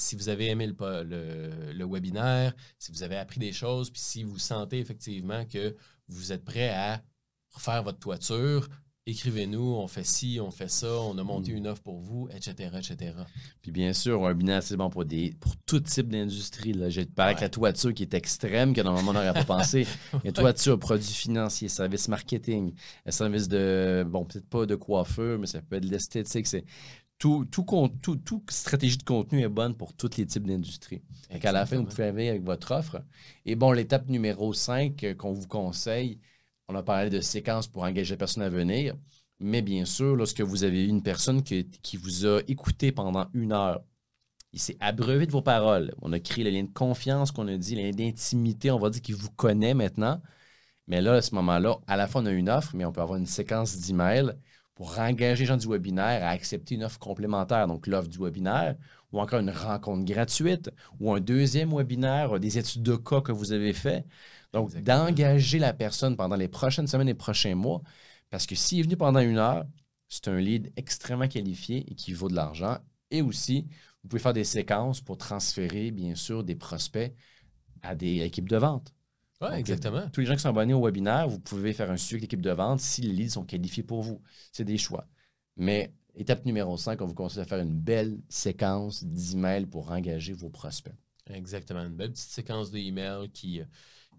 aimé 0.49 0.67
le 0.67 1.85
webinaire, 1.85 2.53
si 2.77 2.91
vous 2.91 3.01
avez 3.01 3.15
appris 3.15 3.39
des 3.39 3.53
choses, 3.53 3.89
puis 3.89 4.01
si 4.01 4.23
vous 4.23 4.37
sentez 4.37 4.79
effectivement 4.79 5.45
que 5.45 5.73
vous 6.09 6.33
êtes 6.33 6.43
prêt 6.43 6.69
à 6.69 7.01
refaire 7.49 7.81
votre 7.81 7.99
toiture, 7.99 8.67
écrivez-nous, 9.07 9.61
on 9.61 9.87
fait 9.87 10.03
ci, 10.05 10.39
on 10.41 10.49
fait 10.51 10.69
ça, 10.69 10.91
on 11.01 11.17
a 11.17 11.23
monté 11.23 11.53
Mm. 11.53 11.57
une 11.57 11.67
offre 11.67 11.81
pour 11.83 11.99
vous, 11.99 12.27
etc., 12.33 12.71
etc. 12.77 13.13
Puis 13.61 13.71
bien 13.71 13.93
sûr, 13.93 14.23
un 14.25 14.29
webinaire, 14.29 14.63
c'est 14.63 14.75
bon 14.77 14.89
pour, 14.89 15.05
des, 15.05 15.33
pour 15.39 15.55
tout 15.57 15.79
type 15.79 16.09
d'industrie. 16.09 16.75
J'ai 16.89 17.05
parlé 17.05 17.31
avec 17.31 17.37
Ouais. 17.37 17.45
la 17.45 17.49
toiture 17.49 17.93
qui 17.93 18.03
est 18.03 18.13
extrême, 18.13 18.73
que 18.73 18.81
normalement 18.81 19.11
on 19.11 19.13
n'aurait 19.13 19.33
pas 19.33 19.43
pensé. 19.43 19.85
A 20.25 20.31
toiture, 20.31 20.79
produits 20.79 21.05
financiers, 21.13 21.67
services 21.69 22.07
marketing, 22.07 22.73
euh, 23.07 23.11
services 23.11 23.47
de, 23.47 24.03
bon, 24.07 24.25
peut-être 24.25 24.49
pas 24.49 24.65
de 24.65 24.75
coiffeur, 24.75 25.37
mais 25.37 25.47
ça 25.47 25.61
peut 25.61 25.75
être 25.75 25.85
de 25.85 25.91
l'esthétique. 25.91 26.47
C'est 26.47 26.65
tout, 27.17 27.45
tout, 27.45 27.63
tout, 28.01 28.15
tout 28.17 28.43
stratégie 28.49 28.97
de 28.97 29.03
contenu 29.03 29.41
est 29.43 29.47
bonne 29.49 29.75
pour 29.75 29.93
tous 29.93 30.17
les 30.17 30.25
types 30.25 30.45
d'industries. 30.45 31.01
Qu'à 31.39 31.51
la 31.53 31.65
fin, 31.65 31.77
vous 31.77 31.85
pouvez 31.85 32.03
arriver 32.03 32.29
avec 32.29 32.43
votre 32.43 32.71
offre. 32.71 33.01
Et 33.45 33.55
bon, 33.55 33.71
l'étape 33.71 34.09
numéro 34.09 34.51
5 34.51 35.15
qu'on 35.17 35.31
vous 35.31 35.47
conseille, 35.47 36.19
on 36.67 36.75
a 36.75 36.83
parlé 36.83 37.09
de 37.09 37.21
séquences 37.21 37.67
pour 37.67 37.83
engager 37.83 38.13
la 38.13 38.17
personne 38.17 38.43
à 38.43 38.49
venir. 38.49 38.95
Mais 39.39 39.61
bien 39.61 39.85
sûr, 39.85 40.15
lorsque 40.15 40.41
vous 40.41 40.63
avez 40.63 40.85
une 40.85 41.03
personne 41.03 41.43
qui, 41.43 41.97
vous 41.97 42.25
a 42.25 42.41
écouté 42.47 42.91
pendant 42.91 43.27
une 43.33 43.51
heure, 43.51 43.83
il 44.53 44.59
s'est 44.59 44.77
abreuvé 44.79 45.25
de 45.27 45.31
vos 45.31 45.41
paroles. 45.41 45.93
On 46.01 46.13
a 46.13 46.19
créé 46.19 46.43
le 46.43 46.49
lien 46.51 46.63
de 46.63 46.73
confiance 46.73 47.31
qu'on 47.31 47.47
a 47.47 47.57
dit, 47.57 47.75
le 47.75 47.83
lien 47.83 47.91
d'intimité, 47.91 48.71
on 48.71 48.79
va 48.79 48.89
dire 48.89 49.01
qu'il 49.01 49.15
vous 49.15 49.31
connaît 49.31 49.73
maintenant. 49.73 50.21
Mais 50.87 51.01
là, 51.01 51.15
à 51.15 51.21
ce 51.21 51.35
moment-là, 51.35 51.77
à 51.87 51.97
la 51.97 52.07
fois, 52.07 52.21
on 52.21 52.25
a 52.27 52.31
une 52.31 52.49
offre, 52.49 52.75
mais 52.75 52.85
on 52.85 52.91
peut 52.91 53.01
avoir 53.01 53.17
une 53.17 53.25
séquence 53.25 53.77
d'emails 53.77 54.33
pour 54.75 54.99
engager 54.99 55.43
les 55.43 55.45
gens 55.47 55.57
du 55.57 55.67
webinaire 55.67 56.23
à 56.23 56.29
accepter 56.29 56.75
une 56.75 56.83
offre 56.83 56.99
complémentaire, 56.99 57.67
donc 57.67 57.87
l'offre 57.87 58.09
du 58.09 58.19
webinaire, 58.19 58.75
ou 59.11 59.19
encore 59.21 59.39
une 59.39 59.49
rencontre 59.49 60.05
gratuite, 60.05 60.69
ou 60.99 61.13
un 61.13 61.19
deuxième 61.21 61.73
webinaire, 61.75 62.39
des 62.39 62.57
études 62.57 62.83
de 62.83 62.95
cas 62.95 63.21
que 63.21 63.31
vous 63.31 63.53
avez 63.53 63.73
fait. 63.73 64.05
Donc, 64.55 64.73
d'engager 64.73 65.59
la 65.59 65.73
personne 65.73 66.15
pendant 66.15 66.37
les 66.37 66.47
prochaines 66.47 66.87
semaines 66.87 67.09
et 67.09 67.13
prochains 67.13 67.55
mois, 67.55 67.81
parce 68.29 68.45
que 68.45 68.55
s'il 68.55 68.79
est 68.79 68.83
venu 68.83 68.95
pendant 68.95 69.19
une 69.19 69.37
heure, 69.37 69.65
c'est 70.07 70.29
un 70.29 70.39
lead 70.39 70.71
extrêmement 70.77 71.27
qualifié 71.27 71.83
et 71.91 71.93
qui 71.93 72.13
vaut 72.13 72.29
de 72.29 72.35
l'argent. 72.35 72.77
Et 73.11 73.21
aussi, 73.21 73.67
vous 74.01 74.07
pouvez 74.07 74.21
faire 74.21 74.31
des 74.31 74.45
séquences 74.45 75.01
pour 75.01 75.17
transférer, 75.17 75.91
bien 75.91 76.15
sûr, 76.15 76.45
des 76.45 76.55
prospects 76.55 77.13
à 77.81 77.95
des 77.95 78.21
équipes 78.21 78.47
de 78.47 78.55
vente. 78.55 78.93
Oui, 79.41 79.49
exactement. 79.55 80.09
Tous 80.13 80.21
les 80.21 80.25
gens 80.25 80.35
qui 80.35 80.41
sont 80.41 80.49
abonnés 80.49 80.73
au 80.73 80.85
webinaire, 80.85 81.27
vous 81.27 81.39
pouvez 81.39 81.73
faire 81.73 81.91
un 81.91 81.97
suivi 81.97 82.13
avec 82.13 82.21
l'équipe 82.21 82.41
de 82.41 82.51
vente 82.51 82.79
si 82.79 83.01
les 83.01 83.11
leads 83.11 83.33
sont 83.33 83.43
qualifiés 83.43 83.83
pour 83.83 84.03
vous. 84.03 84.21
C'est 84.53 84.63
des 84.63 84.77
choix. 84.77 85.05
Mais 85.57 85.93
étape 86.15 86.45
numéro 86.45 86.77
5, 86.77 87.01
on 87.01 87.07
vous 87.07 87.13
conseille 87.13 87.43
de 87.43 87.49
faire 87.49 87.59
une 87.59 87.77
belle 87.77 88.21
séquence 88.29 89.03
d'emails 89.03 89.65
pour 89.65 89.91
engager 89.91 90.31
vos 90.31 90.49
prospects. 90.49 90.95
Exactement. 91.29 91.83
Une 91.83 91.95
belle 91.95 92.11
petite 92.11 92.29
séquence 92.29 92.71
d'emails 92.71 93.29
qui, 93.31 93.59
euh, 93.59 93.65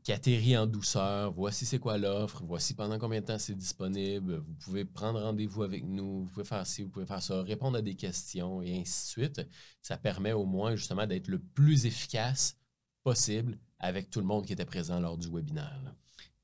qui 0.06 0.12
atterrit 0.12 0.56
en 0.56 0.68
douceur. 0.68 1.32
Voici 1.32 1.66
c'est 1.66 1.80
quoi 1.80 1.98
l'offre. 1.98 2.40
Voici 2.44 2.74
pendant 2.74 2.96
combien 2.96 3.20
de 3.20 3.26
temps 3.26 3.40
c'est 3.40 3.56
disponible. 3.56 4.36
Vous 4.36 4.54
pouvez 4.54 4.84
prendre 4.84 5.20
rendez-vous 5.20 5.64
avec 5.64 5.84
nous. 5.84 6.20
Vous 6.20 6.30
pouvez 6.30 6.44
faire 6.44 6.64
ci, 6.64 6.84
vous 6.84 6.90
pouvez 6.90 7.06
faire 7.06 7.20
ça, 7.20 7.42
répondre 7.42 7.76
à 7.78 7.82
des 7.82 7.96
questions 7.96 8.62
et 8.62 8.78
ainsi 8.78 9.16
de 9.16 9.24
suite. 9.24 9.48
Ça 9.82 9.96
permet 9.96 10.32
au 10.32 10.44
moins 10.44 10.76
justement 10.76 11.08
d'être 11.08 11.26
le 11.26 11.40
plus 11.40 11.86
efficace 11.86 12.56
possible 13.02 13.58
avec 13.80 14.08
tout 14.08 14.20
le 14.20 14.26
monde 14.26 14.46
qui 14.46 14.52
était 14.52 14.64
présent 14.64 15.00
lors 15.00 15.18
du 15.18 15.28
webinaire. 15.28 15.96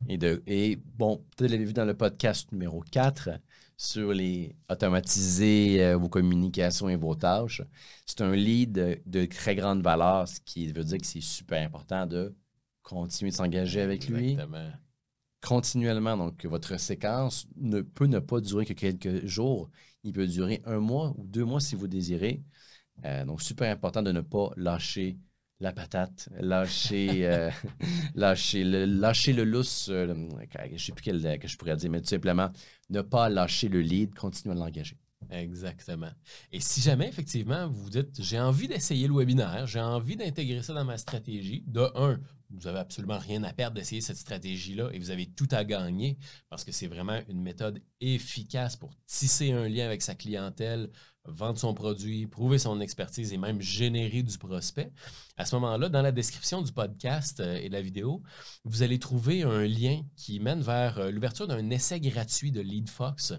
Et, 0.08 0.18
de, 0.18 0.42
et 0.48 0.74
bon, 0.74 1.24
peut-être 1.36 1.52
l'avez 1.52 1.64
vu 1.64 1.72
dans 1.72 1.84
le 1.84 1.96
podcast 1.96 2.50
numéro 2.50 2.82
4 2.90 3.30
sur 3.76 4.12
les 4.12 4.56
automatiser 4.68 5.84
euh, 5.84 5.96
vos 5.96 6.08
communications 6.08 6.88
et 6.88 6.96
vos 6.96 7.14
tâches. 7.14 7.62
C'est 8.06 8.22
un 8.22 8.34
lead 8.34 9.02
de 9.06 9.24
très 9.26 9.54
grande 9.54 9.84
valeur, 9.84 10.26
ce 10.26 10.40
qui 10.40 10.66
veut 10.72 10.82
dire 10.82 10.98
que 10.98 11.06
c'est 11.06 11.20
super 11.20 11.64
important 11.64 12.06
de 12.08 12.34
continuer 12.82 13.30
de 13.30 13.36
s'engager 13.36 13.80
avec 13.80 14.08
lui 14.08 14.36
continuellement. 15.42 16.16
Donc, 16.16 16.46
votre 16.46 16.80
séquence 16.80 17.46
ne 17.56 17.82
peut 17.82 18.06
ne 18.06 18.20
pas 18.20 18.40
durer 18.40 18.64
que 18.64 18.72
quelques 18.72 19.26
jours. 19.26 19.70
Il 20.04 20.12
peut 20.12 20.26
durer 20.26 20.62
un 20.64 20.78
mois 20.78 21.14
ou 21.18 21.26
deux 21.26 21.44
mois 21.44 21.60
si 21.60 21.74
vous 21.74 21.88
désirez. 21.88 22.42
Euh, 23.04 23.24
donc, 23.26 23.42
super 23.42 23.70
important 23.70 24.02
de 24.02 24.12
ne 24.12 24.20
pas 24.22 24.50
lâcher 24.56 25.18
la 25.60 25.72
patate, 25.72 26.28
lâcher, 26.40 27.26
euh, 27.26 27.50
lâcher, 28.14 28.64
le, 28.64 28.84
lâcher 28.84 29.32
le 29.32 29.44
lousse, 29.44 29.88
euh, 29.90 30.06
je 30.08 30.72
ne 30.72 30.78
sais 30.78 30.92
plus 30.92 31.02
quel 31.02 31.38
que 31.38 31.46
je 31.46 31.56
pourrais 31.56 31.76
dire, 31.76 31.90
mais 31.90 32.00
tout 32.00 32.08
simplement 32.08 32.50
ne 32.90 33.00
pas 33.00 33.28
lâcher 33.28 33.68
le 33.68 33.80
lead, 33.80 34.14
continuer 34.14 34.56
à 34.56 34.58
l'engager. 34.58 34.98
Exactement. 35.30 36.10
Et 36.50 36.60
si 36.60 36.80
jamais, 36.80 37.08
effectivement, 37.08 37.68
vous 37.68 37.84
vous 37.84 37.90
dites, 37.90 38.20
j'ai 38.20 38.38
envie 38.38 38.68
d'essayer 38.68 39.08
le 39.08 39.14
webinaire, 39.14 39.66
j'ai 39.66 39.80
envie 39.80 40.16
d'intégrer 40.16 40.62
ça 40.62 40.74
dans 40.74 40.84
ma 40.84 40.98
stratégie, 40.98 41.64
de 41.66 41.88
un, 41.94 42.20
vous 42.52 42.60
n'avez 42.64 42.80
absolument 42.80 43.18
rien 43.18 43.42
à 43.44 43.52
perdre 43.52 43.76
d'essayer 43.76 44.00
cette 44.00 44.18
stratégie-là 44.18 44.90
et 44.92 44.98
vous 44.98 45.10
avez 45.10 45.26
tout 45.26 45.48
à 45.50 45.64
gagner 45.64 46.18
parce 46.50 46.64
que 46.64 46.72
c'est 46.72 46.86
vraiment 46.86 47.18
une 47.28 47.40
méthode 47.40 47.82
efficace 48.00 48.76
pour 48.76 48.94
tisser 49.06 49.52
un 49.52 49.68
lien 49.68 49.86
avec 49.86 50.02
sa 50.02 50.14
clientèle, 50.14 50.90
vendre 51.24 51.58
son 51.58 51.72
produit, 51.72 52.26
prouver 52.26 52.58
son 52.58 52.80
expertise 52.80 53.32
et 53.32 53.38
même 53.38 53.60
générer 53.60 54.22
du 54.22 54.36
prospect. 54.36 54.92
À 55.36 55.46
ce 55.46 55.54
moment-là, 55.56 55.88
dans 55.88 56.02
la 56.02 56.12
description 56.12 56.62
du 56.62 56.72
podcast 56.72 57.40
euh, 57.40 57.56
et 57.56 57.68
de 57.68 57.72
la 57.72 57.80
vidéo, 57.80 58.22
vous 58.64 58.82
allez 58.82 58.98
trouver 58.98 59.42
un 59.42 59.64
lien 59.64 60.02
qui 60.16 60.40
mène 60.40 60.60
vers 60.60 60.98
euh, 60.98 61.10
l'ouverture 61.10 61.46
d'un 61.46 61.70
essai 61.70 62.00
gratuit 62.00 62.52
de 62.52 62.60
LeadFox. 62.60 63.34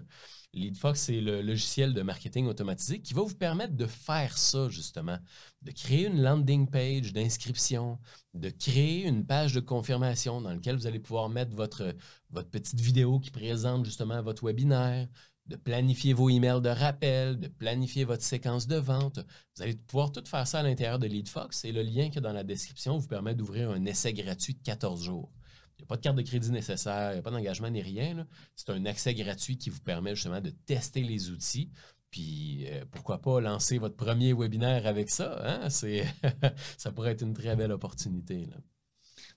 LeadFox, 0.54 1.00
c'est 1.00 1.20
le 1.20 1.42
logiciel 1.42 1.94
de 1.94 2.02
marketing 2.02 2.46
automatisé 2.46 3.00
qui 3.00 3.14
va 3.14 3.22
vous 3.22 3.34
permettre 3.34 3.74
de 3.74 3.86
faire 3.86 4.38
ça, 4.38 4.68
justement, 4.68 5.18
de 5.62 5.70
créer 5.70 6.06
une 6.06 6.22
landing 6.22 6.68
page 6.68 7.12
d'inscription, 7.12 7.98
de 8.34 8.50
créer 8.50 9.06
une 9.06 9.26
page 9.26 9.54
de 9.54 9.60
confirmation 9.60 10.40
dans 10.40 10.52
laquelle 10.52 10.76
vous 10.76 10.86
allez 10.86 11.00
pouvoir 11.00 11.28
mettre 11.28 11.54
votre, 11.54 11.94
votre 12.30 12.50
petite 12.50 12.80
vidéo 12.80 13.18
qui 13.18 13.30
présente 13.30 13.84
justement 13.84 14.22
votre 14.22 14.44
webinaire, 14.44 15.08
de 15.46 15.56
planifier 15.56 16.14
vos 16.14 16.30
emails 16.30 16.62
de 16.62 16.70
rappel, 16.70 17.38
de 17.38 17.48
planifier 17.48 18.04
votre 18.04 18.22
séquence 18.22 18.66
de 18.66 18.76
vente. 18.76 19.20
Vous 19.56 19.62
allez 19.62 19.74
pouvoir 19.74 20.10
tout 20.10 20.24
faire 20.24 20.46
ça 20.46 20.60
à 20.60 20.62
l'intérieur 20.62 20.98
de 20.98 21.06
LeadFox 21.06 21.64
et 21.64 21.72
le 21.72 21.82
lien 21.82 22.08
qui 22.08 22.18
est 22.18 22.22
dans 22.22 22.32
la 22.32 22.44
description 22.44 22.96
vous 22.96 23.08
permet 23.08 23.34
d'ouvrir 23.34 23.70
un 23.70 23.84
essai 23.84 24.14
gratuit 24.14 24.54
de 24.54 24.62
14 24.62 25.02
jours. 25.02 25.30
Il 25.78 25.82
n'y 25.82 25.84
a 25.84 25.86
pas 25.86 25.96
de 25.96 26.02
carte 26.02 26.16
de 26.16 26.22
crédit 26.22 26.50
nécessaire, 26.50 27.10
il 27.10 27.14
n'y 27.14 27.18
a 27.18 27.22
pas 27.22 27.30
d'engagement 27.30 27.70
ni 27.70 27.82
rien. 27.82 28.26
C'est 28.54 28.70
un 28.70 28.86
accès 28.86 29.14
gratuit 29.14 29.58
qui 29.58 29.70
vous 29.70 29.80
permet 29.80 30.14
justement 30.14 30.40
de 30.40 30.50
tester 30.50 31.02
les 31.02 31.30
outils. 31.30 31.70
Puis 32.10 32.66
euh, 32.68 32.84
pourquoi 32.92 33.20
pas 33.20 33.40
lancer 33.40 33.78
votre 33.78 33.96
premier 33.96 34.32
webinaire 34.32 34.86
avec 34.86 35.10
ça? 35.10 35.40
Hein? 35.44 35.68
ça 36.78 36.92
pourrait 36.92 37.12
être 37.12 37.22
une 37.22 37.34
très 37.34 37.56
belle 37.56 37.72
opportunité. 37.72 38.48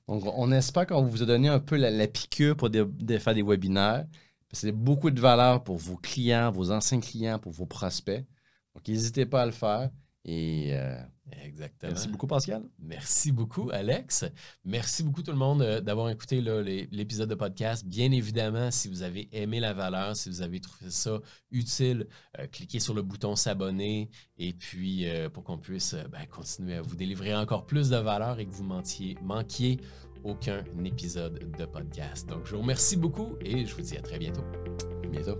Donc, 0.07 0.23
on 0.25 0.51
espère 0.51 0.87
qu'on 0.87 1.03
vous 1.03 1.23
a 1.23 1.25
donné 1.25 1.49
un 1.49 1.59
peu 1.59 1.75
la, 1.75 2.07
piqûre 2.07 2.55
pour 2.55 2.69
faire 2.71 3.33
des 3.33 3.43
webinaires. 3.43 4.05
C'est 4.53 4.71
beaucoup 4.71 5.11
de 5.11 5.19
valeur 5.19 5.63
pour 5.63 5.77
vos 5.77 5.97
clients, 5.97 6.51
vos 6.51 6.71
anciens 6.71 7.01
clients, 7.01 7.39
pour 7.39 7.51
vos 7.51 7.65
prospects. 7.65 8.25
Donc, 8.73 8.87
n'hésitez 8.87 9.25
pas 9.25 9.41
à 9.41 9.45
le 9.45 9.51
faire. 9.51 9.89
Et 10.27 10.71
euh, 10.73 10.97
Exactement. 11.43 11.91
Merci 11.93 12.07
beaucoup, 12.09 12.27
Pascal. 12.27 12.63
Merci 12.79 13.31
beaucoup, 13.31 13.69
Alex. 13.71 14.25
Merci 14.65 15.03
beaucoup, 15.03 15.23
tout 15.23 15.31
le 15.31 15.37
monde, 15.37 15.61
euh, 15.61 15.81
d'avoir 15.81 16.09
écouté 16.09 16.41
l'épisode 16.91 17.29
de 17.29 17.35
podcast. 17.35 17.85
Bien 17.85 18.11
évidemment, 18.11 18.69
si 18.69 18.89
vous 18.89 19.03
avez 19.03 19.29
aimé 19.31 19.61
la 19.61 19.73
valeur, 19.73 20.15
si 20.15 20.29
vous 20.29 20.41
avez 20.41 20.59
trouvé 20.59 20.91
ça 20.91 21.19
utile, 21.51 22.07
euh, 22.39 22.47
cliquez 22.47 22.79
sur 22.79 22.93
le 22.93 23.01
bouton 23.01 23.35
s'abonner 23.35 24.09
et 24.37 24.53
puis 24.53 25.05
pour 25.33 25.43
qu'on 25.43 25.57
puisse 25.57 25.95
ben, 26.11 26.25
continuer 26.29 26.75
à 26.75 26.81
vous 26.81 26.95
délivrer 26.95 27.33
encore 27.35 27.65
plus 27.65 27.89
de 27.89 27.97
valeur 27.97 28.39
et 28.39 28.45
que 28.45 28.51
vous 28.51 28.63
manquiez, 28.63 29.17
manquiez 29.21 29.79
aucun 30.23 30.63
épisode 30.83 31.51
de 31.57 31.65
podcast. 31.65 32.27
Donc, 32.27 32.45
je 32.45 32.55
vous 32.55 32.61
remercie 32.61 32.97
beaucoup 32.97 33.35
et 33.41 33.65
je 33.65 33.75
vous 33.75 33.81
dis 33.81 33.97
à 33.97 34.01
très 34.01 34.19
bientôt. 34.19 34.43
À 35.03 35.07
bientôt. 35.07 35.39